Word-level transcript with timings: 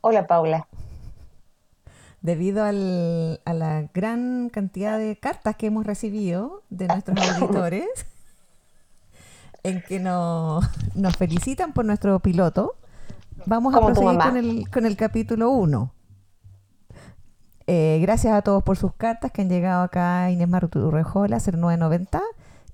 Hola 0.00 0.26
Paula. 0.26 0.66
Debido 2.20 2.64
al, 2.64 3.40
a 3.44 3.52
la 3.52 3.88
gran 3.94 4.48
cantidad 4.48 4.98
de 4.98 5.16
cartas 5.16 5.56
que 5.56 5.66
hemos 5.66 5.86
recibido 5.86 6.62
de 6.70 6.86
nuestros 6.86 7.18
auditores, 7.40 7.88
en 9.62 9.82
que 9.82 10.00
nos, 10.00 10.64
nos 10.94 11.16
felicitan 11.16 11.72
por 11.72 11.84
nuestro 11.84 12.18
piloto, 12.20 12.74
vamos 13.46 13.74
a 13.74 13.80
proseguir 13.80 14.18
con 14.18 14.36
el, 14.36 14.70
con 14.70 14.86
el 14.86 14.96
capítulo 14.96 15.50
1. 15.50 15.92
Eh, 17.68 17.98
gracias 18.02 18.34
a 18.34 18.42
todos 18.42 18.62
por 18.62 18.76
sus 18.76 18.92
cartas 18.94 19.30
que 19.30 19.42
han 19.42 19.48
llegado 19.48 19.82
acá 19.82 20.24
a 20.24 20.30
Inés 20.30 20.48
Maruturrejola, 20.48 21.38
0990. 21.38 22.20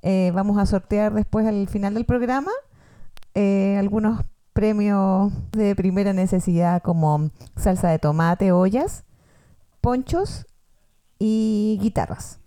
Eh, 0.03 0.31
vamos 0.35 0.59
a 0.59 0.67
sortear 0.67 1.13
después 1.13 1.47
al 1.47 1.69
final 1.69 1.95
del 1.95 2.05
programa 2.05 2.53
eh, 3.35 3.77
algunos 3.79 4.23
premios 4.59 5.31
de 5.53 5.77
primera 5.77 6.13
necesidad 6.13 6.83
como 6.83 7.31
salsa 7.55 7.91
de 7.91 8.01
tomate, 8.01 8.51
ollas, 8.51 9.05
ponchos 9.81 10.47
y 11.17 11.79
guitarras. 11.81 12.41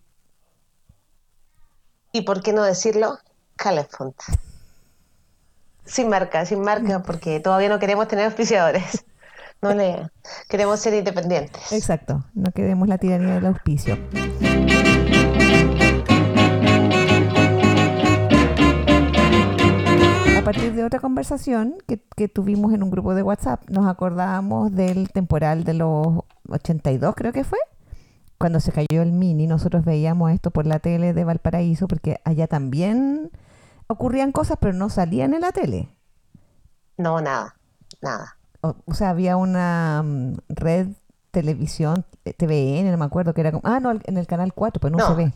Y 2.11 2.23
por 2.23 2.43
qué 2.43 2.51
no 2.51 2.63
decirlo, 2.63 3.17
Calefont. 3.55 4.17
Sin 5.85 6.09
marca, 6.09 6.45
sin 6.45 6.59
marca, 6.59 7.01
porque 7.01 7.39
todavía 7.39 7.69
no 7.69 7.79
queremos 7.79 8.09
tener 8.09 8.25
auspiciadores. 8.25 9.05
No 9.61 9.73
le 9.73 10.09
queremos 10.49 10.81
ser 10.81 10.95
independientes. 10.95 11.71
Exacto, 11.71 12.25
no 12.33 12.51
queremos 12.51 12.89
la 12.89 12.97
tiranía 12.97 13.35
del 13.35 13.45
auspicio. 13.45 13.95
A 20.41 20.43
partir 20.43 20.73
de 20.73 20.83
otra 20.83 20.99
conversación 20.99 21.77
que, 21.85 22.01
que 22.15 22.27
tuvimos 22.27 22.73
en 22.73 22.81
un 22.81 22.89
grupo 22.89 23.13
de 23.13 23.21
WhatsApp, 23.21 23.61
nos 23.69 23.87
acordábamos 23.87 24.71
del 24.71 25.11
temporal 25.11 25.63
de 25.63 25.75
los 25.75 26.23
82, 26.49 27.13
creo 27.15 27.31
que 27.31 27.43
fue, 27.43 27.59
cuando 28.39 28.59
se 28.59 28.71
cayó 28.71 29.03
el 29.03 29.11
mini. 29.11 29.45
Nosotros 29.45 29.85
veíamos 29.85 30.31
esto 30.31 30.49
por 30.49 30.65
la 30.65 30.79
tele 30.79 31.13
de 31.13 31.23
Valparaíso, 31.25 31.87
porque 31.87 32.19
allá 32.25 32.47
también 32.47 33.29
ocurrían 33.85 34.31
cosas, 34.31 34.57
pero 34.59 34.73
no 34.73 34.89
salían 34.89 35.35
en 35.35 35.41
la 35.41 35.51
tele. 35.51 35.89
No, 36.97 37.21
nada, 37.21 37.55
nada. 38.01 38.35
o, 38.61 38.75
o 38.85 38.93
sea, 38.95 39.11
había 39.11 39.37
una 39.37 40.01
mm, 40.03 40.37
red 40.49 40.87
televisión, 41.29 42.03
eh, 42.25 42.33
TVN, 42.33 42.89
no 42.89 42.97
me 42.97 43.05
acuerdo 43.05 43.35
que 43.35 43.41
era 43.41 43.51
como, 43.51 43.61
ah, 43.63 43.79
no, 43.79 43.91
en 43.91 44.17
el 44.17 44.25
canal 44.25 44.53
4, 44.55 44.81
pues 44.81 44.91
no, 44.91 44.97
No, 44.97 45.07
se 45.07 45.13
ve. 45.13 45.33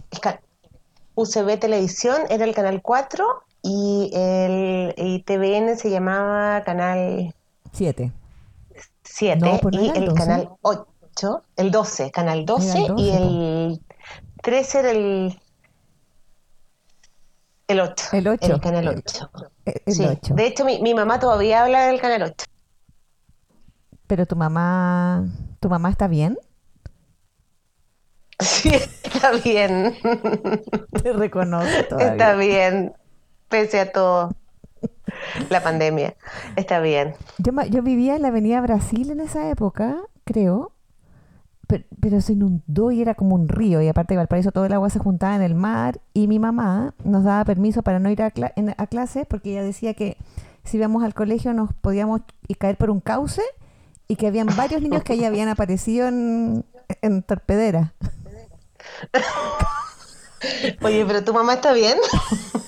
UCB 1.13 1.59
Televisión 1.59 2.23
era 2.29 2.43
el 2.43 2.55
canal 2.55 2.81
4 2.81 3.43
y 3.67 4.11
el 4.13 4.93
y 4.95 5.23
TVN 5.23 5.75
se 5.77 5.89
llamaba 5.89 6.63
canal 6.63 7.33
7. 7.73 8.11
7 9.03 9.39
No, 9.41 9.57
pues 9.57 9.73
no 9.75 9.81
y 9.81 9.89
el 9.89 9.97
el 9.97 10.05
12. 10.09 10.17
canal 10.17 10.49
8, 10.61 11.41
el 11.55 11.71
12, 11.71 12.11
canal 12.11 12.45
12, 12.45 12.69
Era 12.69 12.79
el 12.81 12.87
12, 12.87 13.01
y 13.03 13.09
el 13.11 13.81
13 14.43 14.79
era 14.79 14.91
el 14.91 15.39
el 17.67 17.79
8. 17.79 18.05
El 18.13 18.27
8, 18.27 18.53
El 18.53 18.61
canal 18.61 18.87
el- 18.87 18.97
8. 18.99 19.29
El 19.65 19.93
Sí. 19.93 20.05
8. 20.05 20.35
De 20.35 20.45
hecho, 20.45 20.63
mi, 20.65 20.79
mi 20.83 20.93
mamá 20.93 21.19
todavía 21.19 21.63
habla 21.63 21.87
del 21.87 21.99
canal 21.99 22.21
8. 22.21 22.45
Pero 24.05 24.27
tu 24.27 24.35
mamá, 24.35 25.25
¿tu 25.59 25.67
mamá 25.69 25.89
está 25.89 26.07
bien? 26.07 26.37
Sí, 28.39 28.69
está 29.03 29.31
bien. 29.31 29.95
Te 31.03 31.13
reconoce 31.13 31.83
todavía. 31.83 32.11
Está 32.11 32.35
bien. 32.35 32.93
Pese 33.49 33.79
a 33.79 33.91
todo. 33.91 34.31
La 35.49 35.61
pandemia. 35.63 36.15
Está 36.55 36.79
bien. 36.79 37.15
Yo, 37.39 37.51
yo 37.69 37.81
vivía 37.81 38.15
en 38.15 38.21
la 38.21 38.27
avenida 38.29 38.61
Brasil 38.61 39.11
en 39.11 39.19
esa 39.19 39.49
época, 39.49 39.97
creo, 40.23 40.71
pero, 41.67 41.83
pero 41.99 42.21
se 42.21 42.33
inundó 42.33 42.91
y 42.91 43.01
era 43.01 43.15
como 43.15 43.35
un 43.35 43.47
río 43.47 43.81
y 43.81 43.87
aparte 43.87 44.13
de 44.13 44.17
Valparaíso 44.19 44.51
todo 44.51 44.65
el 44.65 44.73
agua 44.73 44.89
se 44.89 44.99
juntaba 44.99 45.35
en 45.35 45.41
el 45.41 45.55
mar 45.55 45.99
y 46.13 46.27
mi 46.27 46.37
mamá 46.39 46.93
nos 47.03 47.23
daba 47.23 47.43
permiso 47.45 47.81
para 47.81 47.99
no 47.99 48.09
ir 48.09 48.21
a, 48.21 48.31
cla- 48.31 48.53
en- 48.55 48.75
a 48.77 48.87
clases 48.87 49.25
porque 49.27 49.51
ella 49.51 49.63
decía 49.63 49.93
que 49.95 50.17
si 50.63 50.77
íbamos 50.77 51.03
al 51.03 51.13
colegio 51.13 51.53
nos 51.53 51.73
podíamos 51.73 52.21
caer 52.59 52.77
por 52.77 52.89
un 52.91 52.99
cauce 52.99 53.41
y 54.07 54.15
que 54.17 54.27
habían 54.27 54.47
varios 54.55 54.81
niños 54.81 55.03
que 55.03 55.13
ahí 55.13 55.23
habían 55.25 55.49
aparecido 55.49 56.07
en, 56.07 56.65
en 57.01 57.23
torpedera. 57.23 57.93
Oye, 60.83 61.03
pero 61.07 61.23
tu 61.23 61.33
mamá 61.33 61.55
está 61.55 61.73
bien. 61.73 61.97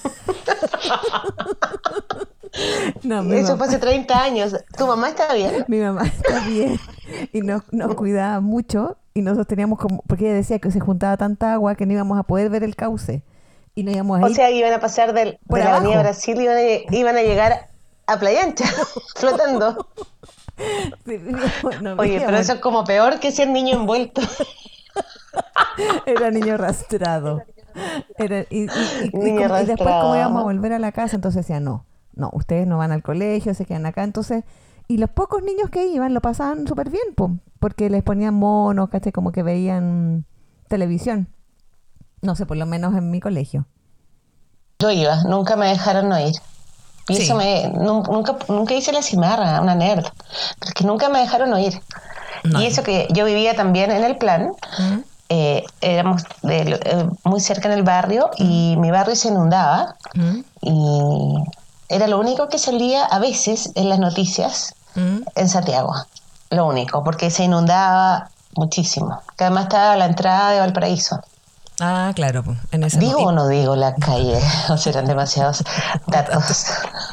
No, 3.03 3.21
Eso 3.33 3.43
mamá, 3.49 3.57
fue 3.57 3.67
hace 3.67 3.77
30 3.79 4.21
años. 4.23 4.55
¿Tu 4.77 4.87
mamá 4.87 5.09
está 5.09 5.33
bien? 5.33 5.65
mi 5.67 5.79
mamá 5.79 6.03
está 6.05 6.39
bien 6.47 6.79
y 7.31 7.41
nos, 7.41 7.61
nos 7.71 7.93
cuidaba 7.95 8.39
mucho 8.39 8.97
y 9.13 9.21
nosotros 9.21 9.47
teníamos 9.47 9.79
como, 9.79 10.01
porque 10.07 10.25
ella 10.25 10.35
decía 10.35 10.59
que 10.59 10.71
se 10.71 10.79
juntaba 10.79 11.17
tanta 11.17 11.53
agua 11.53 11.75
que 11.75 11.85
no 11.85 11.93
íbamos 11.93 12.17
a 12.19 12.23
poder 12.23 12.49
ver 12.49 12.63
el 12.63 12.75
cauce 12.75 13.21
y 13.75 13.83
no 13.83 13.91
íbamos 13.91 14.19
a 14.19 14.25
O 14.25 14.29
ir 14.29 14.35
sea, 14.35 14.49
iban 14.51 14.73
a 14.73 14.79
pasar 14.79 15.13
del, 15.13 15.37
Por 15.47 15.59
de 15.59 15.65
la 15.65 15.75
Avenida 15.75 15.93
abajo. 15.95 16.03
Brasil 16.09 16.39
y 16.39 16.43
iban 16.43 16.57
a, 16.57 16.61
lle- 16.61 16.85
iban 16.91 17.17
a 17.17 17.21
llegar 17.21 17.69
a 18.07 18.19
Playa 18.19 18.43
Ancha, 18.43 18.65
flotando. 19.15 19.87
Sí, 21.05 21.19
no, 21.81 21.93
Oye, 21.97 22.21
pero 22.25 22.37
eso 22.37 22.53
es 22.53 22.59
como 22.59 22.83
peor 22.85 23.19
que 23.19 23.31
ser 23.31 23.49
niño 23.49 23.75
envuelto. 23.77 24.21
Era 26.05 26.31
niño 26.31 26.55
arrastrado. 26.55 27.43
Era, 28.17 28.41
y, 28.49 28.63
y- 28.63 28.65
y- 28.65 29.09
y 29.13 29.17
Niño 29.17 29.47
como- 29.47 29.59
y 29.61 29.65
después 29.65 29.95
como 30.01 30.15
íbamos 30.15 30.41
a 30.41 30.43
volver 30.43 30.73
a 30.73 30.79
la 30.79 30.91
casa, 30.91 31.15
entonces 31.15 31.45
decía, 31.45 31.59
no, 31.59 31.85
no, 32.15 32.29
ustedes 32.33 32.67
no 32.67 32.77
van 32.77 32.91
al 32.91 33.03
colegio, 33.03 33.53
se 33.53 33.65
quedan 33.65 33.85
acá. 33.85 34.03
Entonces, 34.03 34.43
y 34.87 34.97
los 34.97 35.09
pocos 35.09 35.43
niños 35.43 35.69
que 35.69 35.85
iban 35.87 36.13
lo 36.13 36.21
pasaban 36.21 36.67
súper 36.67 36.89
bien, 36.89 37.13
po, 37.15 37.31
porque 37.59 37.89
les 37.89 38.03
ponían 38.03 38.33
monos, 38.33 38.89
¿cachai? 38.89 39.11
Como 39.11 39.31
que 39.31 39.43
veían 39.43 40.25
televisión. 40.67 41.27
No 42.21 42.35
sé, 42.35 42.45
por 42.45 42.57
lo 42.57 42.65
menos 42.65 42.95
en 42.95 43.11
mi 43.11 43.19
colegio. 43.19 43.65
Yo 44.79 44.91
iba, 44.91 45.23
nunca 45.23 45.55
me 45.55 45.67
dejaron 45.67 46.09
no 46.09 46.19
ir. 46.19 46.35
Y 47.09 47.15
Sí. 47.15 47.23
eso 47.23 47.35
me, 47.35 47.69
nun- 47.73 48.03
nunca, 48.11 48.37
nunca 48.49 48.73
hice 48.73 48.91
la 48.91 49.01
cimarra, 49.01 49.61
una 49.61 49.75
nerd, 49.75 50.05
porque 50.59 50.83
nunca 50.83 51.09
me 51.09 51.19
dejaron 51.19 51.49
no 51.49 51.57
ir. 51.57 51.79
No. 52.43 52.61
Y 52.61 52.65
eso 52.65 52.83
que 52.83 53.07
yo 53.13 53.25
vivía 53.25 53.55
también 53.55 53.91
en 53.91 54.03
el 54.03 54.17
plan. 54.17 54.51
Eh, 55.29 55.63
éramos 55.81 56.23
de 56.41 56.79
eh, 56.81 57.09
muy 57.23 57.39
cerca 57.39 57.67
en 57.67 57.73
el 57.73 57.83
barrio 57.83 58.29
y 58.37 58.75
mi 58.77 58.91
barrio 58.91 59.15
se 59.15 59.27
inundaba 59.27 59.95
¿Mm? 60.13 60.39
y 60.61 61.43
era 61.89 62.07
lo 62.07 62.19
único 62.19 62.47
que 62.49 62.57
salía 62.57 63.05
a 63.05 63.19
veces 63.19 63.71
en 63.75 63.89
las 63.89 63.99
noticias 63.99 64.75
¿Mm? 64.95 65.19
en 65.35 65.49
Santiago, 65.49 65.93
lo 66.49 66.65
único, 66.65 67.03
porque 67.03 67.29
se 67.29 67.43
inundaba 67.43 68.29
muchísimo, 68.55 69.21
que 69.37 69.43
además 69.43 69.63
estaba 69.63 69.93
a 69.93 69.97
la 69.97 70.05
entrada 70.05 70.51
de 70.51 70.59
Valparaíso. 70.59 71.21
Ah, 71.79 72.11
claro, 72.15 72.43
en 72.71 72.83
ese 72.83 72.97
¿Digo 72.97 73.19
o 73.19 73.31
no 73.31 73.47
digo 73.47 73.75
la 73.75 73.93
calle? 73.95 74.39
O 74.69 74.77
serán 74.77 75.05
demasiados 75.05 75.63
datos. 76.07 76.65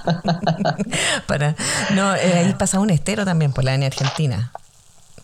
Para, 1.26 1.54
no, 1.90 2.14
eh, 2.14 2.38
ahí 2.38 2.54
pasa 2.54 2.80
un 2.80 2.90
estero 2.90 3.24
también 3.24 3.52
por 3.52 3.64
la 3.64 3.72
avenida 3.72 3.88
Argentina. 3.88 4.52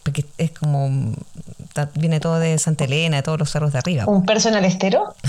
Porque 0.03 0.27
es 0.37 0.51
como. 0.53 1.15
Viene 1.95 2.21
todo 2.21 2.39
de 2.39 2.59
Santa 2.59 2.85
Elena, 2.85 3.19
de 3.19 3.23
todos 3.23 3.39
los 3.39 3.51
cerros 3.51 3.73
de 3.73 3.79
arriba. 3.79 4.05
¿Un 4.07 4.25
personal 4.25 4.65
estero? 4.65 5.15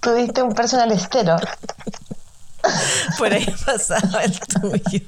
Tuviste 0.00 0.42
un 0.42 0.54
personal 0.54 0.90
estero. 0.92 1.36
Por 3.18 3.32
ahí 3.32 3.46
pasaba 3.64 4.22
el 4.22 4.38
tuyo. 4.40 5.04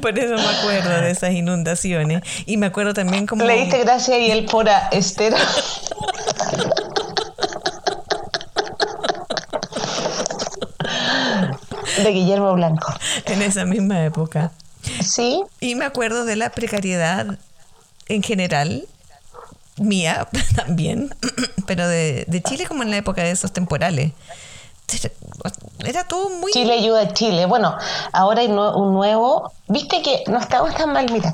Por 0.00 0.18
eso 0.18 0.34
me 0.34 0.48
acuerdo 0.48 1.00
de 1.00 1.10
esas 1.10 1.32
inundaciones. 1.32 2.22
Y 2.46 2.56
me 2.56 2.66
acuerdo 2.66 2.94
también 2.94 3.26
como. 3.26 3.44
Le 3.44 3.60
diste 3.60 3.78
gracia 3.80 4.18
y 4.18 4.30
el 4.30 4.46
pora 4.46 4.88
estero. 4.90 5.36
De 12.02 12.10
Guillermo 12.12 12.52
Blanco. 12.54 12.92
En 13.26 13.42
esa 13.42 13.64
misma 13.64 14.04
época. 14.04 14.52
Sí, 15.02 15.42
Y 15.60 15.74
me 15.74 15.84
acuerdo 15.84 16.24
de 16.24 16.36
la 16.36 16.50
precariedad 16.50 17.38
en 18.08 18.22
general, 18.22 18.86
mía 19.76 20.28
también, 20.56 21.14
pero 21.66 21.86
de, 21.88 22.24
de 22.26 22.42
Chile 22.42 22.66
como 22.66 22.82
en 22.82 22.90
la 22.90 22.96
época 22.96 23.22
de 23.22 23.30
esos 23.30 23.52
temporales. 23.52 24.12
Era 25.84 26.04
todo 26.04 26.30
muy... 26.30 26.50
Chile 26.52 26.72
ayuda 26.72 27.02
a 27.02 27.12
Chile. 27.12 27.44
Bueno, 27.46 27.76
ahora 28.12 28.40
hay 28.40 28.48
un 28.48 28.94
nuevo. 28.94 29.52
Viste 29.66 30.00
que 30.02 30.24
no 30.28 30.38
estábamos 30.38 30.74
tan 30.76 30.92
mal, 30.92 31.06
mira. 31.12 31.32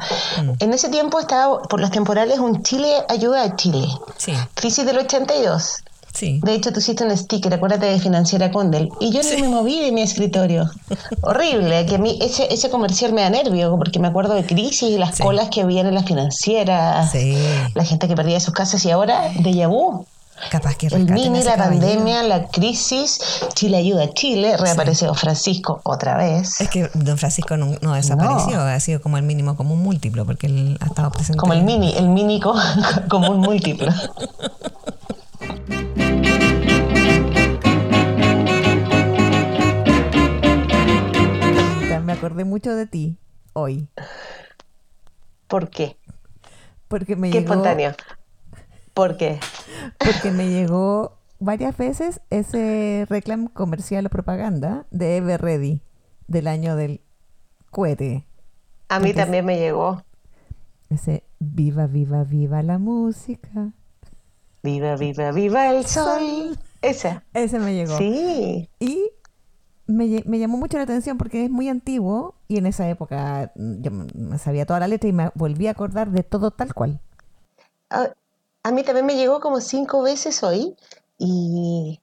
En 0.58 0.72
ese 0.72 0.88
tiempo 0.88 1.20
estaba 1.20 1.62
por 1.62 1.80
los 1.80 1.90
temporales 1.92 2.40
un 2.40 2.62
Chile 2.64 2.92
ayuda 3.08 3.44
a 3.44 3.56
Chile. 3.56 3.86
Sí, 4.16 4.34
Crisis 4.54 4.84
del 4.84 4.98
82. 4.98 5.84
Sí. 6.14 6.40
De 6.42 6.54
hecho, 6.54 6.72
tú 6.72 6.78
hiciste 6.80 7.04
un 7.04 7.16
sticker, 7.16 7.52
acuérdate 7.52 7.86
de 7.86 7.98
Financiera 7.98 8.50
Condel. 8.50 8.88
Y 9.00 9.10
yo 9.10 9.20
no 9.22 9.38
me 9.40 9.48
moví 9.48 9.80
de 9.80 9.92
mi 9.92 10.00
escritorio. 10.02 10.70
Horrible, 11.22 11.84
que 11.86 11.96
a 11.96 11.98
mí 11.98 12.18
ese, 12.22 12.52
ese 12.52 12.70
comercial 12.70 13.12
me 13.12 13.22
da 13.22 13.30
nervio, 13.30 13.76
porque 13.76 13.98
me 13.98 14.08
acuerdo 14.08 14.34
de 14.34 14.44
crisis 14.46 14.82
y 14.90 14.98
las 14.98 15.16
Sí. 15.16 15.22
colas 15.22 15.48
que 15.50 15.60
había 15.62 15.80
en 15.82 15.94
las 15.94 16.04
financieras, 16.06 17.10
Sí. 17.12 17.36
la 17.74 17.84
gente 17.84 18.08
que 18.08 18.14
perdía 18.14 18.40
sus 18.40 18.54
casas 18.54 18.84
y 18.84 18.90
ahora, 18.90 19.30
de 19.38 19.66
vu. 19.66 20.06
Capaz 20.50 20.74
que 20.74 20.88
El 20.88 21.04
mini, 21.08 21.44
la 21.44 21.54
caballero. 21.54 21.86
pandemia, 21.86 22.22
la 22.24 22.48
crisis, 22.48 23.20
Chile 23.54 23.76
ayuda 23.76 24.02
a 24.04 24.12
Chile, 24.12 24.56
reapareció 24.56 25.14
Francisco 25.14 25.80
otra 25.84 26.16
vez. 26.16 26.60
Es 26.60 26.68
que 26.68 26.90
don 26.94 27.16
Francisco 27.18 27.56
no, 27.56 27.76
no 27.80 27.94
desapareció, 27.94 28.60
ha 28.60 28.80
sido 28.80 29.00
como 29.00 29.16
el 29.16 29.22
mínimo 29.22 29.56
común 29.56 29.80
múltiplo, 29.80 30.26
porque 30.26 30.48
él 30.48 30.76
ha 30.80 30.86
estado 30.86 31.12
presente. 31.12 31.38
Como 31.38 31.52
el 31.52 31.62
mini, 31.62 31.94
el 31.96 32.08
mini 32.08 32.40
co- 32.40 32.52
como 33.08 33.30
un 33.30 33.38
múltiplo. 33.38 33.92
acordé 42.24 42.44
mucho 42.44 42.74
de 42.74 42.86
ti 42.86 43.18
hoy, 43.52 43.88
¿Por 45.46 45.68
qué? 45.68 45.96
porque 46.88 47.16
me 47.16 47.30
Qué 47.30 47.40
llegó, 47.40 47.52
espontáneo. 47.52 47.92
¿Por 48.94 49.16
qué? 49.16 49.40
porque 49.98 50.30
me 50.30 50.48
llegó 50.48 51.18
varias 51.38 51.76
veces 51.76 52.20
ese 52.30 53.06
reclam 53.08 53.48
comercial 53.48 54.06
o 54.06 54.08
propaganda 54.10 54.86
de 54.90 55.16
Ever 55.18 55.40
Ready 55.42 55.82
del 56.28 56.46
año 56.46 56.76
del 56.76 57.02
cohete. 57.70 58.26
A 58.88 58.98
mí 59.00 59.10
Entonces- 59.10 59.16
también 59.24 59.44
me 59.44 59.58
llegó. 59.58 60.02
Ese 60.90 61.24
viva, 61.40 61.86
viva, 61.86 62.24
viva 62.24 62.62
la 62.62 62.78
música. 62.78 63.72
Viva, 64.62 64.96
viva, 64.96 65.30
viva 65.32 65.70
el 65.70 65.84
sol. 65.84 66.56
Esa. 66.80 67.24
Ese 67.34 67.58
me 67.58 67.74
llegó. 67.74 67.98
Sí. 67.98 68.70
Y 68.78 69.10
me, 69.86 70.22
me 70.26 70.38
llamó 70.38 70.56
mucho 70.58 70.76
la 70.78 70.84
atención 70.84 71.18
porque 71.18 71.44
es 71.44 71.50
muy 71.50 71.68
antiguo 71.68 72.34
y 72.48 72.58
en 72.58 72.66
esa 72.66 72.88
época 72.88 73.52
mm, 73.54 73.82
yo 73.82 73.90
me 74.14 74.38
sabía 74.38 74.66
toda 74.66 74.80
la 74.80 74.88
letra 74.88 75.08
y 75.08 75.12
me 75.12 75.30
volví 75.34 75.66
a 75.66 75.72
acordar 75.72 76.10
de 76.10 76.22
todo 76.22 76.50
tal 76.50 76.74
cual. 76.74 77.00
A, 77.90 78.10
a 78.62 78.70
mí 78.72 78.82
también 78.82 79.06
me 79.06 79.16
llegó 79.16 79.40
como 79.40 79.60
cinco 79.60 80.02
veces 80.02 80.42
hoy 80.42 80.76
y, 81.18 82.00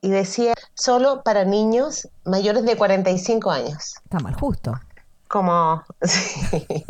y 0.00 0.10
decía 0.10 0.54
solo 0.74 1.22
para 1.22 1.44
niños 1.44 2.08
mayores 2.24 2.64
de 2.64 2.76
45 2.76 3.50
años. 3.50 3.94
Está 4.04 4.20
mal 4.20 4.34
justo. 4.34 4.74
Como 5.28 5.82
sí. 6.02 6.84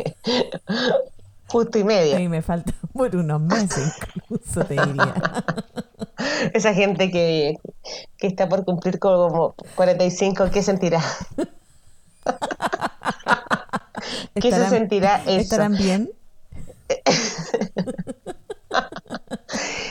justo 1.49 1.79
y 1.79 1.83
A 1.83 1.85
medio. 1.85 2.17
mí 2.19 2.29
me 2.29 2.43
falta 2.43 2.73
por 2.93 3.15
unos 3.17 3.41
meses 3.41 3.95
incluso, 4.29 4.65
te 4.65 4.75
diría. 4.75 5.15
Esa 6.55 6.75
gente 6.75 7.11
que, 7.11 7.57
que 8.19 8.27
está 8.27 8.49
por 8.49 8.65
cumplir 8.65 8.99
como 8.99 9.55
45, 9.75 10.51
¿qué 10.53 10.63
sentirá? 10.63 11.03
¿Qué 14.35 14.51
se 14.51 14.69
sentirá 14.69 15.23
eso? 15.27 15.41
¿Estarán 15.41 15.77
bien? 15.77 16.11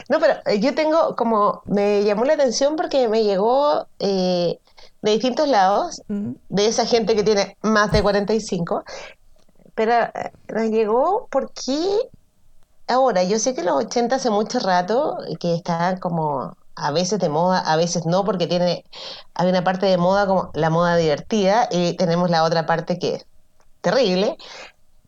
No, 0.10 0.20
pero 0.20 0.34
eh, 0.46 0.60
yo 0.60 0.76
tengo 0.76 1.16
como, 1.16 1.62
me 1.66 2.04
llamó 2.04 2.26
la 2.26 2.34
atención 2.34 2.76
porque 2.76 3.08
me 3.08 3.24
llegó 3.24 3.88
eh, 4.00 4.60
de 5.02 5.12
distintos 5.12 5.48
lados, 5.48 6.02
Mm. 6.08 6.32
de 6.50 6.68
esa 6.68 6.86
gente 6.86 7.16
que 7.16 7.24
tiene 7.24 7.58
más 7.62 7.92
de 7.92 8.02
45, 8.04 8.84
pero 9.76 9.94
eh, 9.94 10.32
nos 10.54 10.70
llegó 10.70 11.28
porque 11.32 11.78
ahora, 12.88 13.24
yo 13.24 13.40
sé 13.40 13.54
que 13.54 13.64
los 13.64 13.76
80 13.76 14.16
hace 14.16 14.30
mucho 14.30 14.60
rato, 14.60 15.18
que 15.40 15.56
estaban 15.56 16.00
como 16.00 16.56
a 16.76 16.92
veces 16.92 17.20
de 17.20 17.30
moda, 17.30 17.60
a 17.60 17.76
veces 17.76 18.06
no, 18.06 18.26
porque 18.26 18.48
tiene, 18.48 18.84
hay 19.36 19.50
una 19.50 19.64
parte 19.64 19.86
de 19.86 19.98
moda 19.98 20.26
como 20.26 20.52
la 20.54 20.70
moda 20.70 20.96
divertida 20.96 21.68
y 21.72 21.96
tenemos 21.98 22.30
la 22.30 22.44
otra 22.44 22.66
parte 22.66 22.98
que 22.98 23.16
es 23.16 23.26
terrible, 23.82 24.38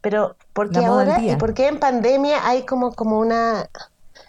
pero 0.01 0.35
¿por 0.53 0.69
qué 0.69 0.85
ahora 0.85 1.19
y 1.19 1.35
por 1.37 1.55
qué 1.55 1.67
en 1.67 1.79
pandemia 1.79 2.47
hay 2.47 2.63
como, 2.63 2.91
como 2.93 3.17
una 3.17 3.69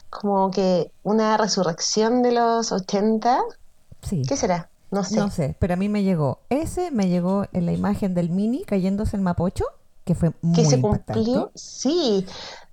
como 0.08 0.50
que 0.50 0.90
una 1.02 1.36
resurrección 1.36 2.22
de 2.22 2.32
los 2.32 2.72
80? 2.72 3.42
Sí. 4.00 4.22
¿Qué 4.26 4.36
será? 4.36 4.70
No 4.90 5.04
sé. 5.04 5.16
No 5.16 5.30
sé, 5.30 5.54
pero 5.58 5.74
a 5.74 5.76
mí 5.76 5.90
me 5.90 6.02
llegó. 6.02 6.40
Ese 6.48 6.90
me 6.90 7.08
llegó 7.08 7.44
en 7.52 7.66
la 7.66 7.72
imagen 7.72 8.14
del 8.14 8.30
mini 8.30 8.64
cayéndose 8.64 9.16
el 9.16 9.22
mapocho, 9.22 9.66
que 10.04 10.14
fue 10.14 10.32
muy 10.40 10.54
que 10.54 10.64
se 10.64 10.76
impactante. 10.76 11.12
cumplió, 11.12 11.50
sí. 11.54 12.24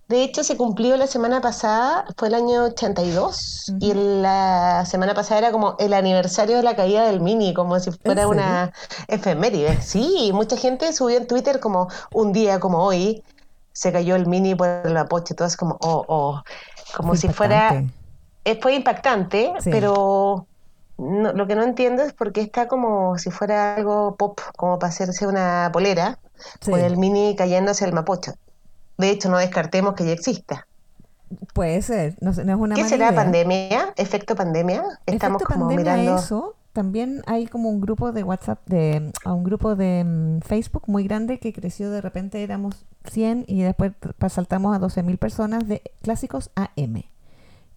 De 0.08 0.22
hecho, 0.24 0.44
se 0.44 0.58
cumplió 0.58 0.98
la 0.98 1.08
semana 1.08 1.40
pasada, 1.42 2.06
fue 2.18 2.28
el 2.28 2.34
año 2.36 2.66
82, 2.66 3.72
y 3.80 3.92
Ujú. 3.92 4.00
la 4.22 4.86
semana 4.86 5.14
pasada 5.14 5.40
era 5.40 5.52
como 5.52 5.76
el 5.80 5.94
aniversario 5.94 6.58
de 6.58 6.64
la 6.64 6.76
caída 6.76 7.06
del 7.06 7.22
Mini, 7.22 7.54
como 7.54 7.80
si 7.80 7.92
fuera 7.92 8.28
una 8.28 8.72
efeméride. 9.08 9.82
Sí, 9.82 10.32
mucha 10.34 10.58
gente 10.58 10.92
subió 10.94 11.18
en 11.18 11.26
Twitter 11.28 11.60
como 11.60 11.88
un 12.14 12.34
día 12.34 12.60
como 12.60 12.84
hoy, 12.84 13.24
se 13.72 13.92
cayó 13.92 14.16
el 14.16 14.28
Mini 14.28 14.56
por 14.56 14.68
el 14.68 14.94
Mapocho, 14.94 15.36
todo 15.36 15.48
es 15.48 15.58
como, 15.58 15.78
oh, 15.82 16.06
oh, 16.08 16.42
como 16.96 17.16
si 17.16 17.30
fuera 17.30 17.84
eh, 18.46 18.60
fue 18.62 18.76
impactante, 18.76 19.54
Sí. 19.60 19.70
pero 19.72 20.48
no- 20.98 21.32
lo 21.34 21.48
que 21.48 21.56
no 21.56 21.64
entiendo 21.64 22.04
es 22.04 22.14
por 22.14 22.34
qué 22.34 22.42
está 22.42 22.68
como 22.68 23.18
si 23.18 23.32
fuera 23.32 23.76
algo 23.76 24.16
pop, 24.18 24.40
como 24.58 24.78
para 24.80 24.90
hacerse 24.90 25.26
una 25.28 25.70
polera, 25.74 26.20
Sí. 26.62 26.72
con 26.72 26.82
el 26.82 26.98
mini 26.98 27.36
cayéndose 27.38 27.86
el 27.86 27.94
mapocho. 27.94 28.34
De 28.98 29.10
hecho, 29.10 29.30
no 29.30 29.38
descartemos 29.38 29.95
que 29.95 30.06
ya 30.06 30.12
exista. 30.12 30.68
Puede 31.54 31.81
ser, 31.81 32.16
no, 32.22 32.31
es 32.31 32.38
una 32.38 32.75
¿Qué 32.75 32.84
será 32.84 33.07
idea. 33.07 33.16
pandemia? 33.16 33.94
¿Efecto 33.95 34.36
pandemia? 34.36 34.84
Estamos 35.06 35.42
Efecto 35.42 35.54
como 35.54 35.68
pandemia 35.68 35.94
mirando. 35.95 36.19
eso, 36.19 36.56
también 36.74 37.22
hay 37.28 37.48
como 37.48 37.69
un 37.69 37.81
grupo 37.81 38.12
de 38.12 38.24
WhatsApp, 38.24 38.60
de, 38.66 39.12
un 39.25 39.44
grupo 39.44 39.75
de 39.75 40.04
mm, 40.04 40.40
Facebook 40.42 40.84
muy 40.88 41.04
grande 41.04 41.40
que 41.40 41.54
creció 41.54 41.90
de 41.92 42.01
repente 42.01 42.44
éramos 42.44 42.86
100 43.06 43.45
y 43.48 43.62
después 43.62 43.94
saltamos 44.30 44.75
a 44.75 44.80
12.000 44.80 45.18
personas 45.18 45.68
de 45.68 45.81
clásicos 46.01 46.50
AM, 46.56 47.04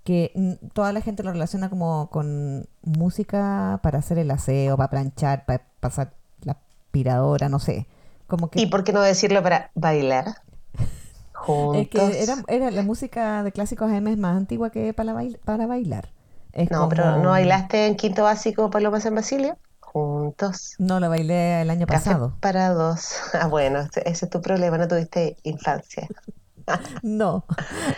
que 0.03 0.33
mm, 0.35 0.69
toda 0.73 0.93
la 0.93 1.03
gente 1.03 1.23
lo 1.23 1.33
relaciona 1.33 1.69
como 1.71 2.09
con 2.11 2.67
música 2.83 3.81
para 3.83 3.99
hacer 3.99 4.19
el 4.19 4.31
aseo, 4.31 4.77
para 4.77 4.91
planchar, 4.91 5.45
para 5.45 5.63
pasar 5.81 6.13
la 6.43 6.53
aspiradora, 6.53 7.49
no 7.49 7.59
sé. 7.59 7.87
Como 8.27 8.49
que 8.49 8.61
¿Y 8.61 8.67
por 8.67 8.83
qué 8.83 8.93
no 8.93 9.03
decirlo 9.03 9.43
para 9.43 9.71
bailar? 9.75 10.43
Juntos. 11.37 11.83
es 11.83 11.89
que 11.89 12.23
era, 12.23 12.45
era 12.49 12.71
la 12.71 12.83
música 12.83 13.43
de 13.43 13.53
clásicos 13.53 13.91
AM 13.91 14.11
es 14.13 14.19
más 14.19 14.37
antigua 14.37 14.71
que 14.71 14.93
para, 14.95 15.13
bail- 15.15 15.39
para 15.45 15.67
bailar. 15.67 16.13
Es 16.53 16.71
No, 16.71 16.89
pero 16.89 17.17
¿no 17.17 17.31
bailaste 17.31 17.87
en 17.87 17.97
quinto 17.97 18.23
básico 18.25 18.71
Paloma 18.71 19.01
San 19.01 19.15
Basilio? 19.15 19.59
Juntos. 19.81 20.79
No, 20.79 21.01
lo 21.01 21.11
bailé 21.11 21.61
el 21.61 21.69
año 21.71 21.87
Café 21.87 22.15
pasado. 22.15 22.41
para 22.41 22.69
dos. 22.75 23.15
Ah, 23.35 23.49
bueno, 23.49 23.81
ese 24.05 24.25
es 24.27 24.31
tu 24.31 24.41
problema, 24.41 24.79
no 24.79 24.89
tuviste 24.89 25.37
infancia. 25.45 26.09
No, 27.03 27.45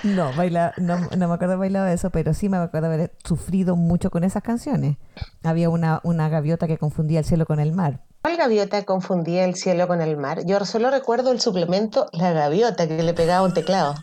no, 0.02 0.34
baila, 0.34 0.74
no, 0.76 0.98
no 1.16 1.28
me 1.28 1.34
acuerdo 1.34 1.54
de 1.54 1.58
bailado 1.58 1.86
eso, 1.88 2.10
pero 2.10 2.34
sí 2.34 2.48
me 2.48 2.56
acuerdo 2.58 2.88
haber 2.88 3.12
sufrido 3.24 3.76
mucho 3.76 4.10
con 4.10 4.24
esas 4.24 4.42
canciones. 4.42 4.98
Había 5.42 5.70
una, 5.70 6.00
una 6.04 6.28
gaviota 6.28 6.66
que 6.66 6.78
confundía 6.78 7.20
el 7.20 7.24
cielo 7.24 7.46
con 7.46 7.60
el 7.60 7.72
mar. 7.72 8.02
¿Cuál 8.22 8.36
gaviota 8.36 8.84
confundía 8.84 9.44
el 9.44 9.54
cielo 9.54 9.86
con 9.86 10.00
el 10.00 10.16
mar? 10.16 10.44
Yo 10.44 10.64
solo 10.64 10.90
recuerdo 10.90 11.30
el 11.32 11.40
suplemento 11.40 12.06
La 12.12 12.32
Gaviota, 12.32 12.88
que 12.88 13.02
le 13.02 13.14
pegaba 13.14 13.46
un 13.46 13.54
teclado. 13.54 13.94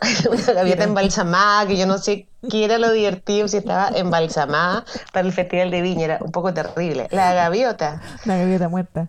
Una 0.30 0.52
gaviota 0.52 0.84
embalsamada, 0.84 1.66
que 1.66 1.76
yo 1.76 1.86
no 1.86 1.98
sé 1.98 2.26
qué 2.50 2.64
era 2.64 2.78
lo 2.78 2.92
divertido 2.92 3.46
si 3.48 3.58
estaba 3.58 3.88
embalsamada 3.96 4.84
para 5.12 5.26
el 5.26 5.32
Festival 5.32 5.70
de 5.70 5.82
Viña, 5.82 6.04
era 6.04 6.18
un 6.20 6.32
poco 6.32 6.52
terrible. 6.52 7.06
La 7.10 7.32
Gaviota. 7.32 8.02
Una 8.24 8.36
gaviota 8.36 8.68
muerta. 8.68 9.08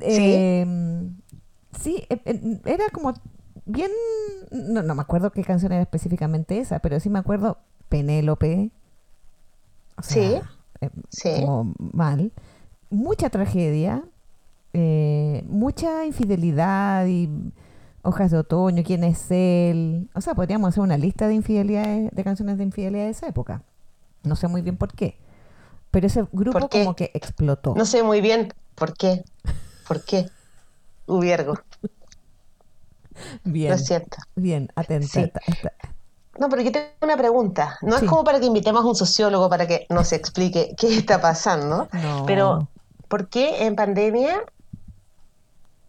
¿Sí? 0.00 0.06
Eh, 0.08 0.66
sí, 1.80 2.04
eh, 2.10 2.20
eh, 2.24 2.60
era 2.64 2.84
como 2.92 3.14
bien, 3.64 3.90
no, 4.50 4.82
no 4.82 4.94
me 4.94 5.02
acuerdo 5.02 5.30
qué 5.30 5.44
canción 5.44 5.72
era 5.72 5.82
específicamente 5.82 6.58
esa, 6.58 6.80
pero 6.80 6.98
sí 6.98 7.08
me 7.08 7.20
acuerdo 7.20 7.58
Penélope. 7.88 8.70
O 9.96 10.02
sea, 10.02 10.14
Sí, 10.14 10.40
eh, 10.80 10.90
sí. 11.08 11.30
Como 11.40 11.74
mal. 11.78 12.32
Mucha 12.90 13.30
tragedia, 13.30 14.02
eh, 14.72 15.44
mucha 15.48 16.04
infidelidad 16.04 17.06
y 17.06 17.28
hojas 18.02 18.30
de 18.32 18.38
otoño, 18.38 18.82
quién 18.84 19.04
es 19.04 19.26
él. 19.30 20.08
O 20.14 20.20
sea, 20.20 20.34
podríamos 20.34 20.70
hacer 20.70 20.82
una 20.82 20.96
lista 20.98 21.28
de 21.28 21.34
infidelidades, 21.34 22.10
de 22.12 22.24
canciones 22.24 22.58
de 22.58 22.64
infidelidad 22.64 23.04
de 23.04 23.10
esa 23.10 23.28
época. 23.28 23.62
No 24.24 24.34
sé 24.36 24.48
muy 24.48 24.62
bien 24.62 24.76
por 24.76 24.92
qué. 24.92 25.16
Pero 25.90 26.06
ese 26.06 26.24
grupo 26.32 26.68
como 26.68 26.94
que 26.96 27.10
explotó. 27.14 27.74
No 27.76 27.84
sé 27.84 28.02
muy 28.02 28.20
bien 28.20 28.52
por 28.74 28.94
qué. 28.94 29.24
¿Por 29.88 30.04
qué? 30.04 30.28
Ubiergo, 31.06 31.54
Bien. 33.44 33.72
lo 33.72 33.78
siento. 33.78 34.16
Bien, 34.36 34.70
atenta. 34.76 35.08
Sí. 35.08 35.32
No, 36.38 36.48
pero 36.48 36.62
yo 36.62 36.70
tengo 36.72 36.86
una 37.02 37.16
pregunta. 37.16 37.76
No 37.82 37.98
Sí. 37.98 38.04
es 38.04 38.10
como 38.10 38.22
para 38.24 38.38
que 38.40 38.46
invitemos 38.46 38.84
a 38.84 38.86
un 38.88 38.94
sociólogo 38.94 39.48
para 39.50 39.66
que 39.66 39.86
nos 39.90 40.12
explique 40.12 40.74
qué 40.78 40.96
está 40.96 41.20
pasando, 41.20 41.88
No. 41.92 42.24
pero 42.26 42.68
¿por 43.10 43.28
qué 43.28 43.66
en 43.66 43.74
pandemia 43.74 44.44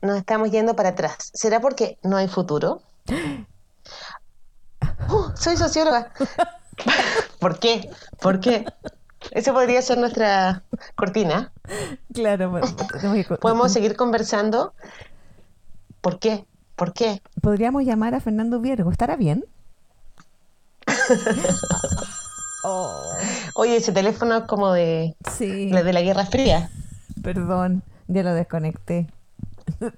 nos 0.01 0.17
estamos 0.17 0.49
yendo 0.51 0.75
para 0.75 0.89
atrás? 0.89 1.29
¿Será 1.33 1.61
porque 1.61 1.97
no 2.03 2.17
hay 2.17 2.27
futuro? 2.27 2.81
¡Uh! 5.07 5.29
soy 5.35 5.55
socióloga. 5.55 6.11
¿Por 7.39 7.59
qué? 7.59 7.89
¿Por 8.19 8.39
qué? 8.39 8.65
Esa 9.29 9.53
podría 9.53 9.81
ser 9.83 9.99
nuestra 9.99 10.63
cortina. 10.95 11.53
Claro, 12.11 12.49
bueno, 12.49 12.67
que 13.27 13.35
Podemos 13.35 13.71
seguir 13.73 13.95
conversando. 13.95 14.73
¿Por 16.01 16.19
qué? 16.19 16.45
¿Por 16.75 16.93
qué? 16.93 17.21
podríamos 17.41 17.83
llamar 17.83 18.15
a 18.15 18.19
Fernando 18.19 18.59
Viergo. 18.59 18.91
¿Estará 18.91 19.15
bien? 19.15 19.45
Oh, 22.63 23.13
Oye, 23.53 23.75
ese 23.77 23.91
teléfono 23.91 24.37
es 24.37 24.43
como 24.45 24.73
de, 24.73 25.15
sí, 25.29 25.69
de 25.69 25.93
la 25.93 26.01
Guerra 26.01 26.25
Fría. 26.25 26.71
Perdón, 27.21 27.83
ya 28.07 28.23
lo 28.23 28.33
desconecté. 28.33 29.07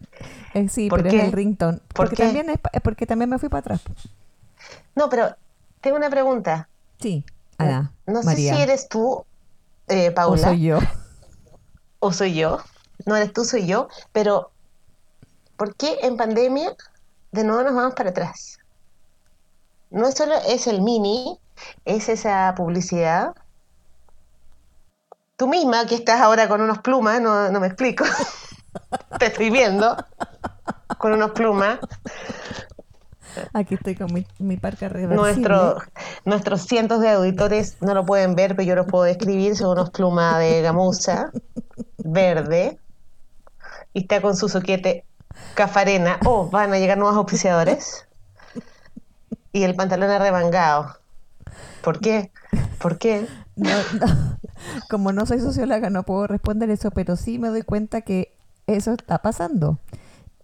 Eh, 0.56 0.70
sí, 0.70 0.88
¿Por 0.88 1.00
pero 1.00 1.10
qué? 1.10 1.18
es 1.18 1.24
el 1.24 1.32
ringtone. 1.32 1.80
¿Por 1.96 2.10
porque 2.10 2.16
qué? 2.16 2.24
también 2.24 2.50
es, 2.52 2.60
porque 2.84 3.08
también 3.08 3.30
me 3.30 3.40
fui 3.40 3.50
para 3.50 3.60
atrás. 3.62 3.82
No, 4.96 5.10
pero 5.10 5.36
tengo 5.82 5.98
una 5.98 6.10
pregunta. 6.10 6.70
Sí, 7.00 7.26
Ana, 7.58 7.94
No 8.06 8.24
sé 8.24 8.40
si 8.40 8.62
eres 8.62 8.88
tú, 8.90 9.26
eh, 9.88 10.12
o 10.24 10.38
Paula, 10.38 10.38
soy 10.38 10.62
yo. 10.62 10.80
o 12.00 12.12
soy 12.14 12.36
yo. 12.36 12.60
No 13.06 13.16
eres 13.16 13.34
tú, 13.34 13.46
soy 13.46 13.66
yo. 13.68 13.88
Pero, 14.12 14.52
¿por 15.58 15.76
qué 15.76 15.98
en 16.04 16.18
pandemia 16.18 16.76
de 17.32 17.44
nuevo 17.44 17.64
nos 17.64 17.76
vamos 17.76 17.96
para 17.96 18.12
atrás? 18.12 18.60
No 19.90 20.12
solo 20.12 20.36
es 20.48 20.68
el 20.68 20.82
mini, 20.82 21.40
es 21.86 22.10
esa 22.10 22.54
publicidad. 22.58 23.34
Tú 25.44 25.50
misma, 25.50 25.86
que 25.86 25.96
estás 25.96 26.22
ahora 26.22 26.48
con 26.48 26.62
unos 26.62 26.78
plumas, 26.78 27.20
no, 27.20 27.52
no 27.52 27.60
me 27.60 27.68
explico. 27.68 28.06
Te 29.20 29.26
estoy 29.26 29.50
viendo 29.50 29.98
con 30.98 31.12
unos 31.12 31.32
plumas. 31.32 31.80
Aquí 33.52 33.76
estoy 33.76 33.96
con 33.96 34.14
mi, 34.14 34.26
mi 34.40 34.56
parca 34.56 34.88
reversible. 34.88 35.22
Nuestro, 35.22 35.82
nuestros 36.24 36.62
cientos 36.62 37.02
de 37.02 37.10
auditores 37.10 37.76
no 37.82 37.94
lo 37.94 38.06
pueden 38.06 38.36
ver, 38.36 38.56
pero 38.56 38.66
yo 38.70 38.76
los 38.76 38.86
puedo 38.86 39.04
describir. 39.04 39.58
Son 39.58 39.72
unos 39.72 39.90
plumas 39.90 40.40
de 40.40 40.62
gamuza 40.62 41.30
verde 41.98 42.80
y 43.94 44.04
está 44.04 44.22
con 44.22 44.38
su 44.38 44.48
soquete 44.48 45.04
cafarena. 45.56 46.20
Oh, 46.24 46.50
van 46.50 46.72
a 46.72 46.80
llegar 46.80 46.98
nuevos 46.98 47.18
auspiciadores. 47.18 48.08
Y 49.52 49.64
el 49.64 49.76
pantalón 49.76 50.10
arremangado. 50.10 50.96
¿Por 51.82 52.00
qué? 52.00 52.32
¿Por 52.80 52.98
qué? 52.98 53.28
No, 53.58 53.76
no. 54.00 54.38
Como 54.94 55.12
no 55.12 55.26
soy 55.26 55.40
socióloga, 55.40 55.90
no 55.90 56.04
puedo 56.04 56.28
responder 56.28 56.70
eso, 56.70 56.92
pero 56.92 57.16
sí 57.16 57.40
me 57.40 57.48
doy 57.48 57.64
cuenta 57.64 58.02
que 58.02 58.38
eso 58.68 58.92
está 58.94 59.24
pasando. 59.24 59.80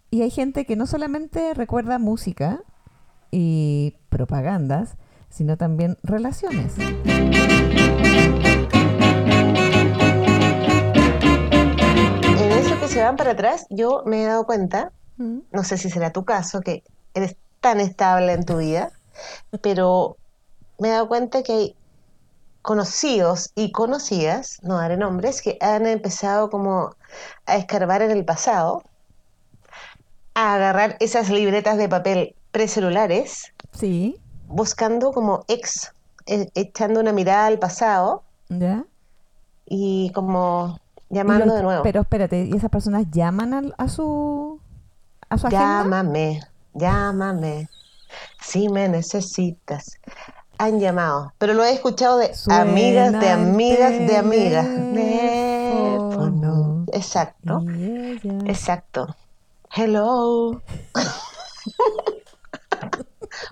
Y 0.10 0.24
hay 0.24 0.32
gente 0.32 0.66
que 0.66 0.76
no 0.76 0.88
solamente 0.88 1.54
recuerda 1.54 2.00
música 2.00 2.60
y 3.30 3.94
propagandas, 4.10 4.96
sino 5.30 5.56
también 5.56 6.00
relaciones. 6.02 6.74
En 12.40 12.52
eso 12.52 12.80
que 12.80 12.88
se 12.88 13.04
van 13.04 13.18
para 13.18 13.34
atrás, 13.34 13.68
yo 13.70 14.02
me 14.08 14.24
he 14.24 14.26
dado 14.26 14.48
cuenta, 14.48 14.92
Mm. 15.18 15.42
no 15.52 15.64
sé 15.64 15.78
si 15.78 15.92
será 15.92 16.12
tu 16.12 16.26
caso, 16.26 16.62
que 16.62 16.82
eres 17.14 17.36
tan 17.60 17.80
estable 17.82 18.34
en 18.34 18.46
tu 18.46 18.58
vida, 18.58 18.92
pero 19.62 20.18
me 20.80 20.88
he 20.88 20.92
dado 20.92 21.08
cuenta 21.08 21.44
que 21.44 21.52
hay 21.52 21.76
conocidos 22.62 23.52
y 23.56 23.72
conocidas, 23.72 24.58
no 24.64 24.78
daré 24.78 24.98
nombres, 24.98 25.42
que 25.42 25.58
han 25.62 25.86
empezado 25.88 26.50
como 26.50 26.96
a 27.46 27.56
escarbar 27.58 28.02
en 28.02 28.12
el 28.12 28.26
pasado, 28.26 28.84
a 30.34 30.56
agarrar 30.56 30.98
esas 31.00 31.30
libretas 31.30 31.78
de 31.78 31.90
papel 31.90 32.36
precelulares, 32.52 33.54
Sí, 33.74 34.18
buscando 34.48 35.12
como 35.12 35.46
ex, 35.48 35.92
e- 36.26 36.50
echando 36.56 37.00
una 37.00 37.12
mirada 37.14 37.46
al 37.48 37.60
pasado 37.60 38.24
¿ya? 38.50 38.86
y 39.66 40.12
como 40.14 40.80
llamando 41.10 41.46
los- 41.46 41.56
de 41.56 41.64
nuevo. 41.64 41.84
Pero 41.84 42.02
espérate, 42.02 42.46
¿y 42.46 42.56
esas 42.56 42.70
personas 42.70 43.06
llaman 43.12 43.54
al- 43.54 43.76
a, 43.78 43.88
su 43.88 44.60
a 45.30 45.38
su 45.38 45.48
agenda? 45.48 45.84
Llámame, 45.84 46.42
llámame, 46.74 47.70
si 48.42 48.70
me 48.70 48.90
necesitas. 48.90 50.00
Han 50.62 50.78
llamado, 50.82 51.32
pero 51.38 51.54
lo 51.54 51.64
he 51.64 51.72
escuchado 51.72 52.18
de 52.18 52.36
Suena 52.36 52.64
amigas, 52.64 53.14
de 53.18 53.30
amigas, 53.30 53.92
de 53.98 54.18
amigas. 54.18 54.66
teléfono. 55.74 56.86
Exacto, 56.92 57.64
exacto. 58.46 59.16
Hello. 59.74 60.62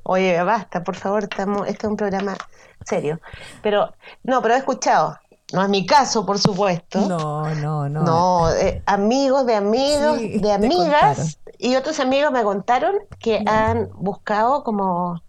Oye, 0.03 0.41
basta, 0.43 0.83
por 0.83 0.95
favor, 0.97 1.23
estamos, 1.23 1.65
este 1.67 1.85
es 1.87 1.91
un 1.91 1.95
programa 1.97 2.35
serio. 2.85 3.19
Pero, 3.61 3.93
no, 4.23 4.41
pero 4.41 4.55
he 4.55 4.57
escuchado. 4.57 5.17
No 5.53 5.61
es 5.63 5.69
mi 5.69 5.85
caso, 5.85 6.25
por 6.25 6.39
supuesto. 6.39 6.99
No, 7.07 7.55
no, 7.55 7.87
no. 7.87 8.03
No, 8.03 8.51
eh, 8.51 8.81
amigos 8.85 9.45
de 9.45 9.55
amigos, 9.55 10.17
Sí, 10.17 10.39
de 10.39 10.51
amigas 10.51 11.39
y 11.57 11.77
otros 11.77 12.01
amigos 12.01 12.33
me 12.33 12.43
contaron 12.43 12.95
que 13.19 13.41
Ya. 13.45 13.69
han 13.69 13.87
buscado 13.95 14.65
como, 14.65 15.21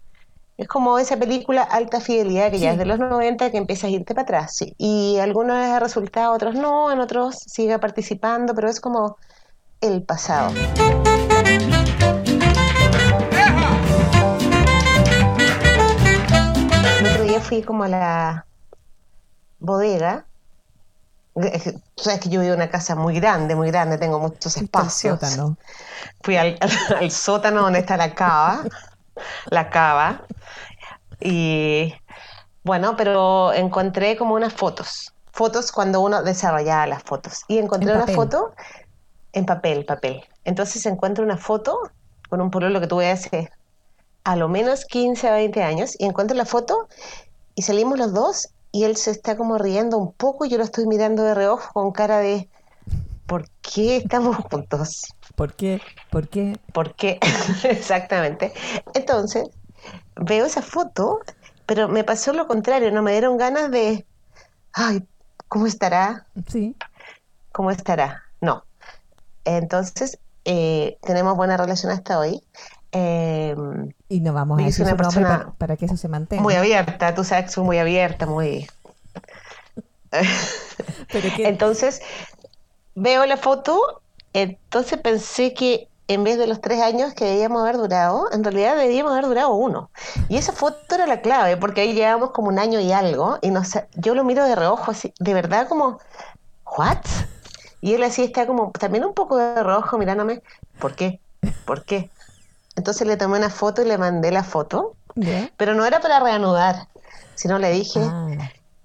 es 0.59 0.67
como 0.67 0.99
esa 0.99 1.15
película 1.15 1.63
Alta 1.63 2.01
Fidelidad 2.01 2.51
que 2.51 2.59
ya 2.59 2.73
es 2.73 2.77
de 2.77 2.83
los 2.85 2.99
90 2.99 3.49
que 3.49 3.57
empieza 3.57 3.87
a 3.87 3.89
irte 3.89 4.13
para 4.13 4.23
atrás. 4.23 4.55
sí. 4.57 4.75
Y 4.77 5.17
algunos 5.19 5.57
les 5.57 5.67
ha 5.69 5.79
resultado, 5.79 6.33
otros 6.33 6.53
no, 6.55 6.91
en 6.91 6.99
otros 6.99 7.37
sigue 7.47 7.79
participando, 7.79 8.53
pero 8.53 8.67
es 8.69 8.81
como 8.81 9.17
el 9.79 10.03
pasado. 10.03 10.51
El 16.99 17.07
otro 17.07 17.23
día 17.23 17.39
fui 17.39 17.61
como 17.63 17.83
a 17.83 17.87
la 17.87 18.45
bodega. 19.59 20.25
Tú 21.33 22.03
sabes 22.03 22.19
que 22.19 22.29
yo 22.29 22.41
vivo 22.41 22.53
en 22.53 22.59
una 22.59 22.69
casa 22.69 22.95
muy 22.95 23.15
grande, 23.19 23.55
muy 23.55 23.69
grande, 23.71 23.97
tengo 23.97 24.19
muchos 24.19 24.57
al 24.57 24.63
espacios. 24.65 25.19
sótano. 25.19 25.57
Fui 26.21 26.35
al, 26.35 26.57
al- 26.59 26.97
al 26.99 27.11
sótano 27.11 27.61
donde 27.61 27.79
está 27.79 27.95
la 27.95 28.13
cava, 28.13 28.63
la 29.49 29.69
cava, 29.69 30.23
y 31.19 31.93
bueno, 32.63 32.95
pero 32.95 33.53
encontré 33.53 34.17
como 34.17 34.35
unas 34.35 34.53
fotos, 34.53 35.13
fotos 35.31 35.71
cuando 35.71 36.01
uno 36.01 36.23
desarrollaba 36.23 36.87
las 36.87 37.03
fotos, 37.03 37.43
y 37.47 37.57
encontré 37.57 37.91
En 37.91 37.97
una 37.97 38.07
foto 38.07 38.53
en 39.33 39.45
papel, 39.45 39.85
papel. 39.85 40.23
Entonces 40.43 40.85
encuentro 40.85 41.23
una 41.23 41.37
foto 41.37 41.79
con 42.29 42.41
un 42.41 42.51
pololo 42.51 42.79
que 42.79 42.87
tuve 42.87 43.09
hace 43.09 43.49
a 44.23 44.35
lo 44.35 44.47
menos 44.47 44.85
15 44.85 45.27
a 45.27 45.33
20 45.33 45.63
años, 45.63 45.95
y 45.99 46.05
encuentro 46.05 46.35
la 46.35 46.45
foto 46.45 46.87
y 47.55 47.63
salimos 47.63 47.97
los 47.97 48.13
dos 48.13 48.49
y 48.71 48.83
él 48.83 48.95
se 48.95 49.11
está 49.11 49.35
como 49.35 49.57
riendo 49.57 49.97
un 49.97 50.13
poco 50.13 50.45
y 50.45 50.49
yo 50.49 50.57
lo 50.57 50.63
estoy 50.63 50.85
mirando 50.85 51.23
de 51.23 51.33
reojo 51.33 51.73
con 51.73 51.91
cara 51.91 52.19
de 52.19 52.47
¿por 53.25 53.45
qué 53.61 53.97
estamos 53.97 54.37
juntos? 54.37 55.05
¿Por 55.35 55.53
qué? 55.53 55.81
¿Por 56.09 56.27
qué? 56.27 56.57
¿Por 56.73 56.95
qué? 56.95 57.19
Exactamente. 57.63 58.53
Entonces, 58.93 59.49
veo 60.19 60.45
esa 60.45 60.61
foto, 60.61 61.19
pero 61.65 61.87
me 61.87 62.03
pasó 62.03 62.33
lo 62.33 62.47
contrario, 62.47 62.91
no 62.91 63.01
me 63.01 63.11
dieron 63.11 63.37
ganas 63.37 63.71
de, 63.71 64.05
ay, 64.73 65.07
¿cómo 65.47 65.65
estará? 65.67 66.25
Sí. 66.47 66.75
¿Cómo 67.51 67.71
estará? 67.71 68.23
No. 68.41 68.63
Entonces, 69.45 70.19
eh, 70.45 70.97
tenemos 71.01 71.35
buena 71.35 71.57
relación 71.57 71.91
hasta 71.91 72.19
hoy. 72.19 72.43
Eh, 72.91 73.55
Y 74.07 74.21
no 74.21 74.33
vamos 74.33 74.59
a 74.59 74.65
decir 74.65 74.85
una 74.85 74.97
persona 74.97 75.27
para, 75.27 75.51
para 75.51 75.77
que 75.77 75.85
eso 75.85 75.97
se 75.97 76.07
mantenga. 76.07 76.41
muy 76.41 76.55
abierta, 76.55 77.13
tú 77.13 77.23
sabes 77.23 77.45
que 77.45 77.51
soy 77.51 77.63
muy 77.63 77.77
abierta, 77.77 78.25
muy... 78.25 78.67
Pero 81.11 81.35
que, 81.35 81.47
Entonces, 81.47 82.01
veo 82.95 83.25
la 83.25 83.37
foto, 83.37 84.01
entonces 84.33 84.99
pensé 84.99 85.53
que 85.53 85.88
en 86.09 86.23
vez 86.23 86.39
de 86.39 86.47
los 86.47 86.59
tres 86.59 86.81
años 86.81 87.13
que 87.13 87.25
debíamos 87.25 87.61
haber 87.61 87.77
durado, 87.77 88.31
en 88.31 88.43
realidad 88.43 88.75
debíamos 88.75 89.13
haber 89.13 89.27
durado 89.27 89.53
uno. 89.53 89.91
Y 90.27 90.37
esa 90.37 90.51
foto 90.53 90.95
era 90.95 91.05
la 91.05 91.21
clave, 91.21 91.55
porque 91.55 91.81
ahí 91.81 91.93
llevábamos 91.93 92.31
como 92.31 92.49
un 92.49 92.57
año 92.59 92.79
y 92.79 92.91
algo, 92.91 93.37
y 93.41 93.51
no 93.51 93.63
sé, 93.63 93.87
yo 93.95 94.15
lo 94.15 94.23
miro 94.23 94.43
de 94.43 94.55
reojo 94.55 94.89
así, 94.91 95.13
de 95.19 95.33
verdad 95.35 95.67
como, 95.67 95.99
¿what? 96.77 96.97
Y 97.81 97.93
él 97.93 98.03
así 98.03 98.23
está 98.23 98.47
como 98.47 98.71
también 98.71 99.05
un 99.05 99.13
poco 99.13 99.37
de 99.37 99.63
reojo 99.63 99.99
mirándome, 99.99 100.41
¿por 100.79 100.95
qué? 100.95 101.21
¿Por 101.65 101.85
qué? 101.85 102.09
Entonces 102.75 103.07
le 103.07 103.17
tomé 103.17 103.37
una 103.37 103.51
foto 103.51 103.83
y 103.83 103.85
le 103.85 103.97
mandé 103.99 104.31
la 104.31 104.43
foto, 104.43 104.95
¿Ya? 105.15 105.51
pero 105.57 105.75
no 105.75 105.85
era 105.85 105.99
para 105.99 106.19
reanudar, 106.19 106.87
sino 107.35 107.59
le 107.59 107.71
dije, 107.71 107.99
Ah, 108.01 108.27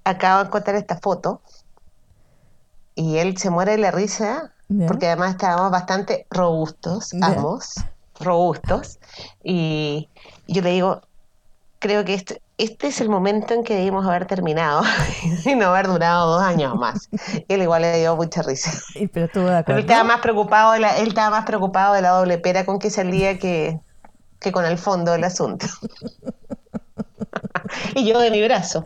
acabo 0.04 0.40
de 0.40 0.46
encontrar 0.48 0.76
esta 0.76 0.98
foto 0.98 1.40
y 2.94 3.18
él 3.18 3.36
se 3.38 3.50
muere 3.50 3.72
de 3.72 3.78
la 3.78 3.90
risa 3.90 4.53
Porque 4.86 5.06
además 5.06 5.30
estábamos 5.32 5.70
bastante 5.70 6.26
robustos, 6.30 7.12
ambos, 7.20 7.74
robustos 8.20 8.98
y 9.42 10.08
yo 10.48 10.62
le 10.62 10.70
digo, 10.70 11.02
creo 11.78 12.04
que 12.04 12.14
este, 12.14 12.40
este 12.58 12.88
es 12.88 13.00
el 13.00 13.08
momento 13.08 13.54
en 13.54 13.64
que 13.64 13.74
debimos 13.76 14.06
haber 14.06 14.26
terminado 14.26 14.82
y 15.44 15.54
no 15.54 15.68
haber 15.68 15.86
durado 15.88 16.32
dos 16.32 16.42
años 16.42 16.74
más. 16.76 17.08
Él 17.48 17.62
igual 17.62 17.82
le 17.82 17.98
dio 18.00 18.16
mucha 18.16 18.42
risa. 18.42 18.72
y- 18.94 19.06
pero 19.08 19.26
estuvo 19.26 19.44
de 19.44 19.50
Pero 19.50 19.58
acuerdo. 19.58 19.78
él 19.80 19.84
estaba 19.86 20.04
más 20.04 20.20
preocupado 20.20 20.72
de 20.72 20.80
la, 20.80 20.96
él 20.98 21.08
estaba 21.08 21.30
más 21.30 21.44
preocupado 21.44 21.94
de 21.94 22.02
la 22.02 22.10
doble 22.10 22.38
pera 22.38 22.64
con 22.64 22.78
que 22.78 22.90
salía 22.90 23.38
que, 23.38 23.80
que 24.40 24.52
con 24.52 24.64
el 24.64 24.78
fondo 24.78 25.12
del 25.12 25.24
asunto. 25.24 25.66
y 27.94 28.06
yo 28.06 28.18
de 28.20 28.30
mi 28.30 28.42
brazo, 28.42 28.84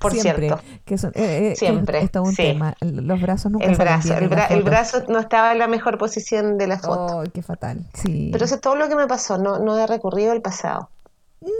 por 0.00 0.12
Siempre, 0.12 0.48
cierto. 0.48 0.62
Que 0.84 0.94
eso, 0.94 1.08
eh, 1.14 1.52
eh, 1.52 1.56
Siempre, 1.56 2.02
es 2.02 2.10
un 2.14 2.30
sí. 2.32 2.36
tema. 2.42 2.74
Los 2.80 3.20
brazos 3.20 3.50
nunca 3.52 3.64
El 3.66 3.76
brazo, 3.76 4.14
el, 4.16 4.28
bra- 4.30 4.62
brazo 4.62 5.02
no 5.08 5.18
estaba 5.18 5.52
en 5.52 5.58
la 5.58 5.66
mejor 5.68 5.98
posición 5.98 6.58
de 6.58 6.66
la 6.66 6.78
foto. 6.78 7.18
Oh, 7.18 7.24
qué 7.32 7.42
fatal. 7.42 7.84
Sí. 7.94 8.28
Pero 8.32 8.44
eso 8.44 8.56
es 8.56 8.60
todo 8.60 8.76
lo 8.76 8.88
que 8.88 8.96
me 8.96 9.06
pasó, 9.06 9.38
no, 9.38 9.58
no 9.58 9.78
he 9.78 9.86
recurrido 9.86 10.32
al 10.32 10.42
pasado. 10.42 10.90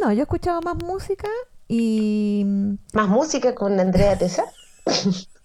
No, 0.03 0.13
yo 0.13 0.21
he 0.21 0.23
escuchado 0.23 0.61
más 0.63 0.77
música 0.83 1.29
y 1.69 2.43
mm, 2.47 2.75
Más 2.93 3.09
música 3.09 3.55
con 3.55 3.79
Andrea 3.79 4.17
Tesa. 4.19 4.45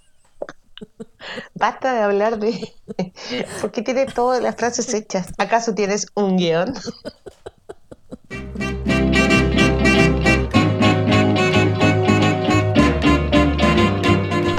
Basta 1.56 1.94
de 1.94 2.02
hablar 2.02 2.38
de... 2.40 2.74
porque 3.62 3.82
tiene 3.82 4.06
todas 4.08 4.42
las 4.42 4.56
frases 4.56 4.94
hechas? 4.94 5.28
¿Acaso 5.38 5.74
tienes 5.74 6.08
un 6.16 6.38
guion? 6.38 6.74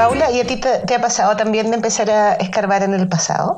Paula, 0.05 0.31
¿y 0.31 0.41
a 0.41 0.47
ti 0.47 0.57
te, 0.57 0.81
te 0.81 0.95
ha 0.97 1.01
pasado 1.01 1.35
también 1.35 1.71
de 1.71 1.77
empezar 1.77 2.11
a 2.11 2.35
escarbar 2.35 2.83
en 2.83 2.93
el 2.93 3.09
pasado? 3.09 3.57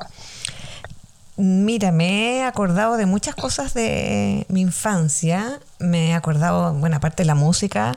Mira, 1.36 1.90
me 1.90 2.36
he 2.36 2.44
acordado 2.44 2.96
de 2.96 3.04
muchas 3.04 3.34
cosas 3.34 3.74
de 3.74 4.46
mi 4.48 4.60
infancia. 4.60 5.58
Me 5.80 6.10
he 6.10 6.14
acordado, 6.14 6.72
bueno, 6.74 6.98
aparte 6.98 7.24
de 7.24 7.26
la 7.26 7.34
música, 7.34 7.94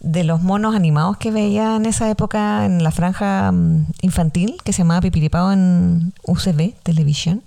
de 0.00 0.24
los 0.24 0.42
monos 0.42 0.74
animados 0.74 1.16
que 1.16 1.30
veía 1.30 1.76
en 1.76 1.86
esa 1.86 2.10
época 2.10 2.66
en 2.66 2.82
la 2.82 2.90
franja 2.90 3.52
mm, 3.52 3.86
infantil 4.00 4.56
que 4.64 4.72
se 4.72 4.78
llamaba 4.78 5.00
Pipiripao 5.00 5.52
en 5.52 6.12
UCB 6.24 6.74
Television. 6.82 7.40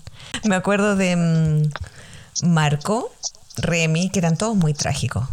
Me 0.46 0.56
acuerdo 0.56 0.96
de 0.96 1.18
mm, 1.18 2.48
Marco, 2.48 3.12
Remy, 3.58 4.10
que 4.10 4.20
eran 4.20 4.38
todos 4.38 4.56
muy 4.56 4.74
trágicos. 4.74 5.28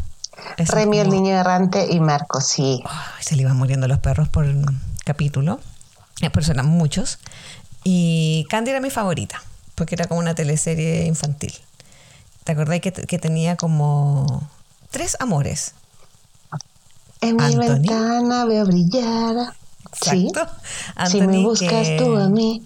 Remy, 0.59 0.99
el 0.99 1.11
niño 1.11 1.37
errante, 1.37 1.87
y 1.89 2.01
Marco, 2.01 2.41
sí. 2.41 2.83
Ay, 2.85 3.23
se 3.23 3.37
le 3.37 3.43
iban 3.43 3.57
muriendo 3.57 3.87
los 3.87 4.01
perros 4.01 4.29
por 4.29 4.47
capítulo. 5.05 5.61
Por 6.33 6.43
eso 6.43 6.53
eran 6.53 6.67
muchos. 6.67 7.19
Y 7.85 8.47
Candy 8.49 8.71
era 8.71 8.81
mi 8.81 8.91
favorita, 8.91 9.43
porque 9.75 9.95
era 9.97 10.07
como 10.07 10.21
una 10.21 10.35
teleserie 10.35 11.07
infantil. 11.07 11.53
¿Te 12.45 12.53
acordás 12.53 12.81
que, 12.81 12.93
que 12.93 13.19
tenía 13.19 13.57
como 13.57 14.49
tres 14.91 15.17
amores? 15.21 15.75
En 17.21 17.37
mi 17.37 17.43
Anthony. 17.45 17.69
ventana 17.69 18.45
veo 18.45 18.65
brillar. 18.67 19.55
Sí. 20.01 20.29
Exacto. 20.29 20.53
Si 21.11 21.19
me 21.19 21.25
Anthony, 21.25 21.43
buscas 21.43 21.89
que 21.89 21.97
tú 21.99 22.17
a 22.17 22.29
mí. 22.29 22.63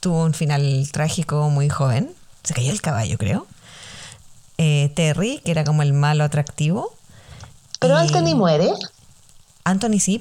tuvo 0.00 0.24
un 0.24 0.34
final 0.34 0.88
trágico 0.92 1.48
muy 1.50 1.68
joven. 1.68 2.10
Se 2.44 2.54
cayó 2.54 2.70
el 2.70 2.80
caballo, 2.80 3.18
creo. 3.18 3.46
Eh, 4.56 4.90
Terry, 4.96 5.40
que 5.44 5.50
era 5.52 5.64
como 5.64 5.82
el 5.82 5.92
malo 5.92 6.24
atractivo. 6.24 6.92
Pero 7.78 7.94
Y 7.94 7.98
Anthony 7.98 8.34
muere. 8.34 8.70
Anthony 9.64 10.00
sí, 10.00 10.18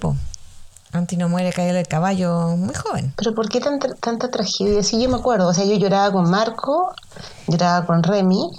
Anthony 0.97 1.27
muere, 1.27 1.51
cae 1.53 1.73
del 1.73 1.87
caballo 1.87 2.55
muy 2.57 2.73
joven. 2.73 3.13
Pero 3.15 3.33
¿por 3.33 3.49
qué 3.49 3.59
tanta, 3.59 3.93
tanta 3.95 4.29
tragedia? 4.29 4.83
Sí, 4.83 5.01
yo 5.01 5.09
me 5.09 5.17
acuerdo. 5.17 5.47
O 5.47 5.53
sea, 5.53 5.65
yo 5.65 5.75
lloraba 5.75 6.11
con 6.11 6.29
Marco, 6.29 6.93
lloraba 7.47 7.85
con 7.85 8.03
Remy, 8.03 8.51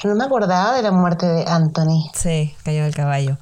pero 0.00 0.14
no 0.14 0.18
me 0.18 0.24
acordaba 0.24 0.74
de 0.74 0.82
la 0.82 0.92
muerte 0.92 1.26
de 1.26 1.44
Anthony. 1.46 2.10
Sí, 2.14 2.54
cayó 2.64 2.84
del 2.84 2.94
caballo. 2.94 3.36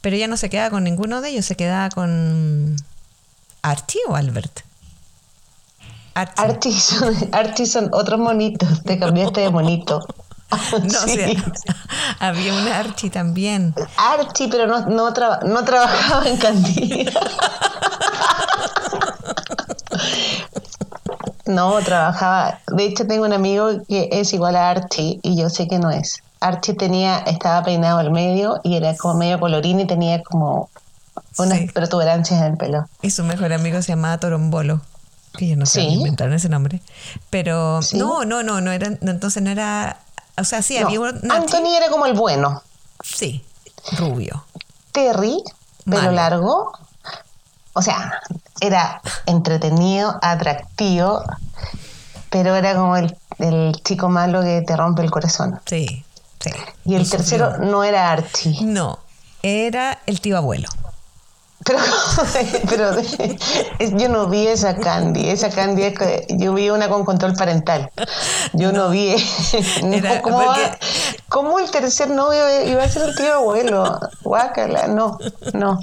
Pero 0.00 0.16
ya 0.16 0.28
no 0.28 0.36
se 0.36 0.48
queda 0.48 0.70
con 0.70 0.84
ninguno 0.84 1.20
de 1.20 1.30
ellos, 1.30 1.44
se 1.44 1.56
queda 1.56 1.90
con 1.90 2.76
Archie 3.62 4.00
o 4.08 4.16
Albert. 4.16 4.60
Archie. 6.14 6.44
Archie 6.44 6.80
son, 6.80 7.14
Archie 7.32 7.66
son 7.66 7.90
otros 7.92 8.18
monitos. 8.18 8.82
Te 8.82 8.98
cambiaste 8.98 9.42
de 9.42 9.50
monito. 9.50 10.04
no, 10.72 10.98
o 10.98 11.06
Sí. 11.08 11.16
sea, 11.16 11.28
había 12.20 12.52
un 12.54 12.66
Archie 12.68 13.10
también. 13.10 13.74
Archie, 13.96 14.48
pero 14.48 14.66
no, 14.66 14.86
no, 14.86 15.12
traba- 15.12 15.40
no 15.44 15.64
trabajaba 15.64 16.26
en 16.28 16.36
cantina. 16.36 17.10
No, 21.46 21.78
trabajaba. 21.80 22.60
De 22.68 22.84
hecho, 22.84 23.06
tengo 23.06 23.24
un 23.24 23.32
amigo 23.32 23.82
que 23.88 24.08
es 24.12 24.32
igual 24.32 24.54
a 24.56 24.70
Archie 24.70 25.18
y 25.22 25.36
yo 25.36 25.48
sé 25.50 25.66
que 25.66 25.78
no 25.78 25.90
es. 25.90 26.22
Archie 26.40 26.74
tenía, 26.74 27.18
estaba 27.18 27.64
peinado 27.64 27.98
al 27.98 28.10
medio 28.12 28.60
y 28.62 28.76
era 28.76 28.96
como 28.96 29.14
medio 29.14 29.40
colorín 29.40 29.80
y 29.80 29.86
tenía 29.86 30.22
como 30.22 30.70
unas 31.38 31.58
Sí. 31.58 31.66
protuberancias 31.66 32.40
en 32.40 32.46
el 32.52 32.56
pelo. 32.56 32.86
Y 33.02 33.10
su 33.10 33.24
mejor 33.24 33.52
amigo 33.52 33.82
se 33.82 33.88
llamaba 33.88 34.18
Torombolo. 34.18 34.80
Que 35.36 35.48
yo 35.48 35.56
no 35.56 35.66
sé, 35.66 35.80
Sí. 35.82 35.86
inventaron 35.88 36.34
ese 36.34 36.48
nombre. 36.48 36.80
Pero 37.30 37.82
Sí. 37.82 37.98
no, 37.98 38.24
no, 38.24 38.42
no, 38.42 38.60
no 38.60 38.70
era, 38.72 38.90
no, 39.00 39.10
entonces 39.10 39.42
no 39.42 39.50
era. 39.50 39.96
O 40.40 40.44
sea, 40.44 40.62
sí, 40.62 40.78
No, 40.78 40.86
había. 40.86 41.00
Anthony 41.30 41.74
era 41.76 41.88
como 41.90 42.06
el 42.06 42.14
bueno. 42.14 42.62
Sí, 43.02 43.44
rubio. 43.92 44.44
Terry, 44.92 45.42
pelo 45.84 46.02
Malo. 46.02 46.12
largo. 46.12 46.72
O 47.72 47.82
sea, 47.82 48.20
era 48.60 49.00
entretenido, 49.26 50.18
atractivo, 50.22 51.22
pero 52.30 52.56
era 52.56 52.74
como 52.74 52.96
el, 52.96 53.16
el 53.38 53.80
chico 53.84 54.08
malo 54.08 54.42
que 54.42 54.62
te 54.62 54.76
rompe 54.76 55.02
el 55.02 55.10
corazón. 55.10 55.60
Sí, 55.66 56.04
sí. 56.40 56.50
Y 56.84 56.94
el 56.96 57.08
tercero 57.08 57.58
no 57.58 57.84
era 57.84 58.10
Archie. 58.10 58.64
No, 58.64 58.98
era 59.42 59.98
el 60.06 60.20
tío 60.20 60.36
abuelo. 60.36 60.68
Pero, 61.64 61.78
pero 62.68 62.92
yo 63.98 64.08
no 64.08 64.28
vi 64.28 64.46
esa 64.46 64.76
Candy. 64.76 65.28
Esa 65.28 65.50
Candy 65.50 65.82
es 65.82 65.98
que 65.98 66.26
yo 66.30 66.54
vi 66.54 66.70
una 66.70 66.88
con 66.88 67.04
control 67.04 67.34
parental. 67.34 67.90
Yo 68.54 68.72
no, 68.72 68.88
vi. 68.90 69.14
no, 69.82 69.94
Era 69.94 70.22
¿cómo, 70.22 70.38
va- 70.38 70.78
cómo 71.28 71.58
el 71.58 71.70
tercer 71.70 72.08
novio 72.10 72.42
iba 72.66 72.82
a 72.82 72.88
ser 72.88 73.02
el 73.10 73.14
tío 73.14 73.34
abuelo? 73.34 74.00
Guácala, 74.22 74.88
no, 74.88 75.18
no. 75.52 75.78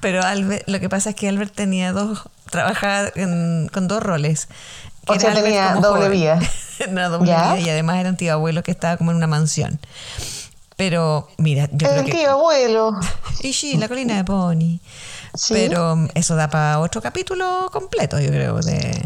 Pero 0.00 0.22
Albert, 0.24 0.64
lo 0.68 0.80
que 0.80 0.88
pasa 0.88 1.10
es 1.10 1.16
que 1.16 1.28
Albert 1.28 1.54
tenía 1.54 1.92
dos, 1.92 2.22
trabajaba 2.50 3.08
en- 3.14 3.70
con 3.72 3.86
dos 3.88 4.02
roles. 4.02 4.48
O 5.06 5.12
Era 5.12 5.20
sea, 5.20 5.30
Albert 5.30 5.44
tenía 5.46 5.74
doble 5.76 6.06
joven. 6.06 6.10
vida. 6.12 6.38
Una 6.90 7.08
doble 7.08 7.28
¿Ya? 7.28 7.54
vida 7.54 7.66
y 7.66 7.70
además 7.70 7.98
era 7.98 8.10
un 8.10 8.16
tío 8.16 8.32
abuelo 8.32 8.62
que 8.62 8.70
estaba 8.72 8.96
como 8.96 9.10
en 9.12 9.16
una 9.16 9.26
mansión. 9.26 9.78
Pero 10.78 11.26
mira, 11.38 11.68
yo 11.72 11.88
creo 11.88 12.00
El 12.00 12.04
que... 12.04 12.12
tío 12.12 12.30
abuelo. 12.30 12.92
Y 13.40 13.52
sí, 13.52 13.76
la 13.76 13.88
colina 13.88 14.14
de 14.16 14.22
Pony. 14.22 14.78
Sí. 15.34 15.52
Pero 15.52 15.96
mm, 15.96 16.08
eso 16.14 16.36
da 16.36 16.48
para 16.48 16.78
otro 16.78 17.02
capítulo 17.02 17.68
completo, 17.72 18.20
yo 18.20 18.28
creo, 18.28 18.60
de, 18.60 19.02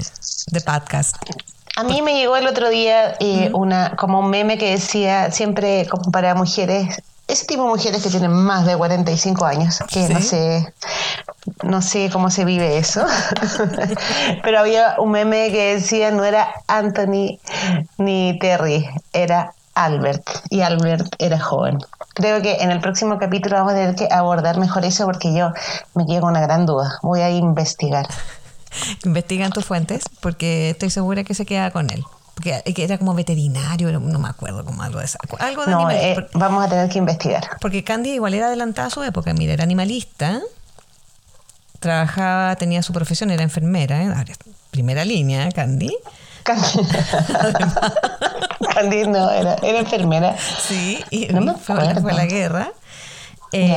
de 0.51 0.61
podcast. 0.61 1.17
A 1.77 1.83
mí 1.83 2.03
me 2.03 2.13
llegó 2.13 2.37
el 2.37 2.47
otro 2.47 2.69
día 2.69 3.17
eh, 3.21 3.51
una 3.55 3.97
como 3.97 4.21
un 4.21 4.29
meme 4.29 4.59
que 4.59 4.73
decía 4.73 5.31
siempre 5.31 5.87
como 5.91 6.13
para 6.13 6.35
mujeres, 6.35 7.03
ese 7.27 7.47
tipo 7.47 7.63
de 7.63 7.71
mujeres 7.71 8.03
que 8.03 8.11
tienen 8.11 8.33
más 8.33 8.67
de 8.67 8.77
45 8.77 9.47
años, 9.47 9.79
que 9.91 10.11
no 10.11 10.21
sé 10.21 10.75
no 11.63 11.81
sé 11.81 12.11
cómo 12.13 12.31
se 12.31 12.45
vive 12.45 12.77
eso. 12.77 13.03
Pero 14.43 14.59
había 14.59 14.97
un 14.99 15.13
meme 15.13 15.51
que 15.51 15.77
decía 15.77 16.11
no 16.11 16.25
era 16.25 16.53
Anthony 16.67 17.39
ni 17.97 18.39
Terry, 18.39 18.87
era 19.15 19.55
Albert 19.75 20.29
y 20.51 20.61
Albert 20.61 21.15
era 21.19 21.39
joven. 21.39 21.79
Creo 22.15 22.43
que 22.43 22.57
en 22.57 22.71
el 22.71 22.81
próximo 22.81 23.19
capítulo 23.19 23.57
vamos 23.57 23.73
a 23.73 23.77
tener 23.77 23.95
que 23.95 24.09
abordar 24.11 24.59
mejor 24.59 24.85
eso 24.85 25.05
porque 25.07 25.35
yo 25.35 25.53
me 25.95 26.05
quedo 26.07 26.21
con 26.23 26.31
una 26.31 26.41
gran 26.43 26.67
duda. 26.67 26.99
Voy 27.03 27.21
a 27.21 27.31
investigar. 27.31 28.07
Investigan 29.05 29.51
tus 29.53 29.65
fuentes 29.65 30.03
porque 30.21 30.71
estoy 30.71 30.91
segura 30.91 31.25
que 31.25 31.35
se 31.35 31.45
queda 31.47 31.71
con 31.71 31.91
él. 31.91 32.03
Porque 32.35 32.63
que 32.75 32.85
era 32.85 32.97
como 32.97 33.13
veterinario, 33.15 33.93
no 34.01 34.19
me 34.19 34.29
acuerdo, 34.29 34.65
como 34.65 34.83
algo 34.83 34.99
de 35.01 35.05
esa- 35.05 35.19
Algo 35.39 35.65
de 35.67 35.71
No, 35.71 35.79
animal- 35.87 35.97
eh, 35.97 36.13
porque- 36.15 36.39
vamos 36.39 36.65
a 36.65 36.69
tener 36.69 36.89
que 36.89 36.99
investigar. 36.99 37.43
Porque 37.61 37.85
Candy 37.85 38.13
igual 38.13 38.33
era 38.35 38.47
adelantada 38.47 38.89
a 38.89 38.91
su 38.91 39.03
época, 39.03 39.35
mira, 39.35 39.53
era 39.53 39.65
animalista, 39.65 40.41
trabajaba, 41.81 42.57
tenía 42.57 42.83
su 42.83 42.93
profesión, 42.93 43.31
era 43.31 43.43
enfermera, 43.43 44.03
¿eh? 44.03 44.13
Primera 44.71 45.05
línea, 45.05 45.51
Candy. 45.51 45.95
Candy, 46.43 46.69
Candy 48.75 49.07
no, 49.07 49.31
era, 49.31 49.55
era 49.63 49.79
enfermera. 49.79 50.37
Sí, 50.39 51.03
y 51.11 51.27
No 51.27 51.41
me 51.41 51.55
fue, 51.55 51.95
fue 52.01 52.13
a 52.13 52.15
la 52.15 52.27
guerra. 52.27 52.73
Eh, 53.53 53.77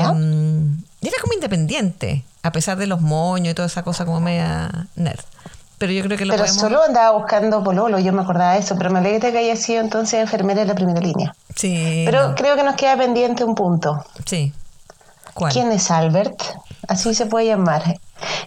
y 1.02 1.08
era 1.08 1.18
como 1.22 1.34
independiente, 1.34 2.24
a 2.44 2.52
pesar 2.52 2.78
de 2.78 2.88
los 2.88 3.02
moños 3.02 3.52
y 3.52 3.56
toda 3.56 3.68
esa 3.68 3.84
cosa 3.84 4.06
como 4.06 4.20
media 4.22 4.88
nerd. 4.96 5.20
Pero 5.78 5.92
yo 5.92 6.04
creo 6.04 6.18
que 6.18 6.26
lo 6.26 6.32
Pero 6.32 6.44
podemos... 6.46 6.62
solo 6.62 6.84
andaba 6.84 7.18
buscando 7.18 7.62
pololo, 7.64 8.00
yo 8.00 8.14
me 8.14 8.22
acordaba 8.22 8.54
de 8.54 8.60
eso, 8.60 8.76
pero 8.78 8.90
me 8.92 9.00
alegra 9.00 9.32
que 9.32 9.38
haya 9.40 9.56
sido 9.58 9.82
entonces 9.82 10.22
enfermera 10.22 10.62
en 10.62 10.70
la 10.70 10.76
primera 10.76 11.02
línea. 11.02 11.36
Sí, 11.54 12.04
Pero 12.06 12.30
no, 12.30 12.36
creo 12.36 12.56
que 12.56 12.64
nos 12.64 12.76
queda 12.76 12.96
pendiente 12.98 13.44
un 13.44 13.56
punto. 13.56 14.04
sí. 14.26 14.54
¿Cuál? 15.34 15.52
¿Quién 15.52 15.70
es 15.74 15.92
Albert? 15.92 16.42
Así 16.88 17.14
se 17.14 17.26
puede 17.26 17.48
llamar. 17.48 18.00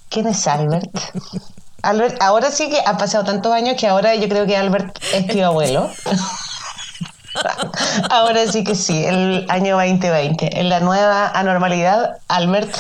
¿Quién 0.09 0.27
es 0.27 0.47
Albert? 0.49 0.89
Albert, 1.83 2.21
ahora 2.21 2.51
sí 2.51 2.69
que 2.69 2.81
ha 2.85 2.97
pasado 2.99 3.25
tantos 3.25 3.53
años 3.53 3.77
que 3.79 3.87
ahora 3.87 4.15
yo 4.15 4.29
creo 4.29 4.47
que 4.47 4.57
Albert 4.57 4.99
es 5.15 5.27
tío 5.29 5.47
abuelo. 5.47 5.91
ahora 8.11 8.47
sí 8.51 8.65
que 8.65 8.75
sí, 8.75 9.05
el 9.05 9.47
año 9.49 9.77
2020. 9.77 10.59
En 10.61 10.69
la 10.69 10.81
nueva 10.81 11.29
anormalidad, 11.29 12.17
Albert, 12.27 12.75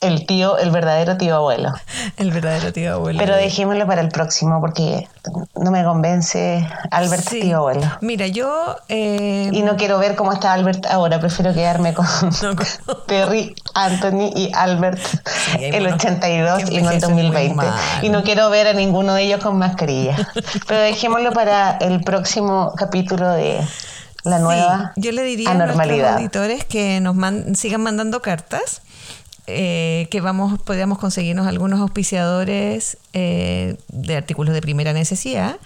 el 0.00 0.26
tío, 0.26 0.56
el 0.58 0.70
verdadero 0.70 1.16
tío 1.16 1.36
abuelo. 1.36 1.72
El 2.16 2.32
verdadero 2.32 2.72
tío 2.72 2.94
abuelo. 2.94 3.18
Pero 3.18 3.36
dejémoslo 3.36 3.86
para 3.86 4.00
el 4.00 4.08
próximo 4.08 4.60
porque 4.60 5.08
no 5.54 5.70
me 5.70 5.84
convence 5.84 6.66
Albert 6.90 7.28
Sí. 7.28 7.40
tío 7.42 7.58
abuelo. 7.58 7.86
Mira, 8.00 8.26
yo... 8.26 8.76
eh, 8.88 9.50
Y 9.52 9.62
no 9.62 9.76
quiero 9.76 9.98
ver 9.98 10.16
cómo 10.16 10.32
está 10.32 10.54
Albert 10.54 10.86
ahora, 10.86 11.20
prefiero 11.20 11.52
quedarme 11.52 11.92
con 11.94 12.06
No, 12.42 12.56
con- 12.56 12.66
Terry, 13.06 13.54
Anthony 13.74 14.30
y 14.36 14.50
Albert 14.54 15.00
el 15.58 15.82
unos 15.86 15.94
82 15.94 16.64
que 16.64 16.74
y 16.74 16.82
no 16.82 16.90
el 16.90 16.96
envejecen 16.96 17.12
muy 17.14 17.22
2020. 17.22 17.54
mal. 17.56 17.80
Y 18.02 18.08
no 18.10 18.22
quiero 18.22 18.50
ver 18.50 18.66
a 18.68 18.72
ninguno 18.72 19.14
de 19.14 19.22
ellos 19.24 19.40
con 19.42 19.58
mascarilla. 19.58 20.16
Pero 20.66 20.80
dejémoslo 20.80 21.32
para 21.32 21.76
el 21.78 22.02
próximo 22.02 22.72
capítulo 22.76 23.30
de 23.30 23.60
la 24.24 24.36
Sí, 24.36 24.42
nueva 24.42 24.92
yo 24.96 25.10
le 25.12 25.22
diría 25.22 25.48
a 25.50 25.52
anormalidad. 25.52 26.14
auditores 26.14 26.64
que 26.64 27.00
nos 27.00 27.14
man- 27.16 27.54
sigan 27.56 27.82
mandando 27.82 28.22
cartas 28.22 28.82
eh, 29.48 30.06
que 30.12 30.20
vamos, 30.20 30.60
podríamos 30.62 30.98
conseguirnos 30.98 31.48
algunos 31.48 31.80
auspiciadores 31.80 32.96
eh, 33.12 33.76
de 33.88 34.16
artículos 34.16 34.54
de 34.54 34.60
primera 34.60 34.92
necesidad. 34.92 35.56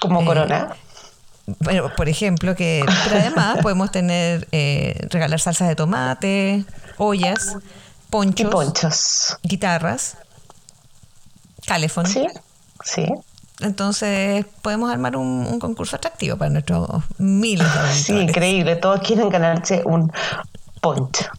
Como 0.00 0.20
Eh, 0.20 0.24
Corona. 0.26 0.68
Pero, 1.64 1.94
por 1.94 2.08
ejemplo, 2.08 2.54
que 2.54 2.84
pero 3.04 3.16
además 3.20 3.58
podemos 3.62 3.90
tener, 3.90 4.48
eh, 4.52 5.06
regalar 5.10 5.38
salsas 5.40 5.68
de 5.68 5.76
tomate, 5.76 6.64
ollas, 6.98 7.56
ponchos, 8.10 8.50
ponchos. 8.50 9.36
guitarras, 9.42 10.16
calefón. 11.66 12.06
Sí, 12.06 12.26
sí. 12.84 13.06
Entonces 13.60 14.44
podemos 14.62 14.90
armar 14.92 15.16
un, 15.16 15.46
un 15.46 15.58
concurso 15.60 15.96
atractivo 15.96 16.36
para 16.36 16.50
nuestros 16.50 16.88
miles 17.18 17.66
de 17.66 17.72
Sí, 17.72 18.12
auditores. 18.12 18.28
increíble. 18.28 18.76
Todos 18.76 19.00
quieren 19.00 19.28
ganarse 19.28 19.82
un 19.84 20.12
poncho. 20.80 21.26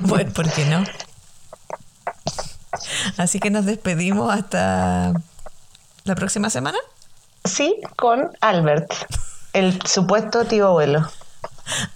Bueno, 0.00 0.32
¿por 0.32 0.50
qué 0.50 0.64
no? 0.64 0.82
Así 3.18 3.38
que 3.38 3.50
nos 3.50 3.66
despedimos 3.66 4.32
hasta 4.32 5.12
la 6.04 6.14
próxima 6.14 6.48
semana. 6.48 6.78
Sí, 7.44 7.76
con 7.96 8.30
Albert, 8.40 8.90
el 9.52 9.78
supuesto 9.86 10.46
tío 10.46 10.68
abuelo. 10.68 11.06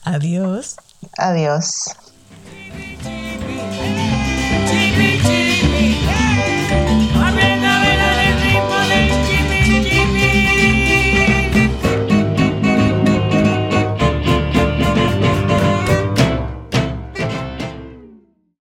Adiós. 0.05 0.77
Adiós. 1.17 1.67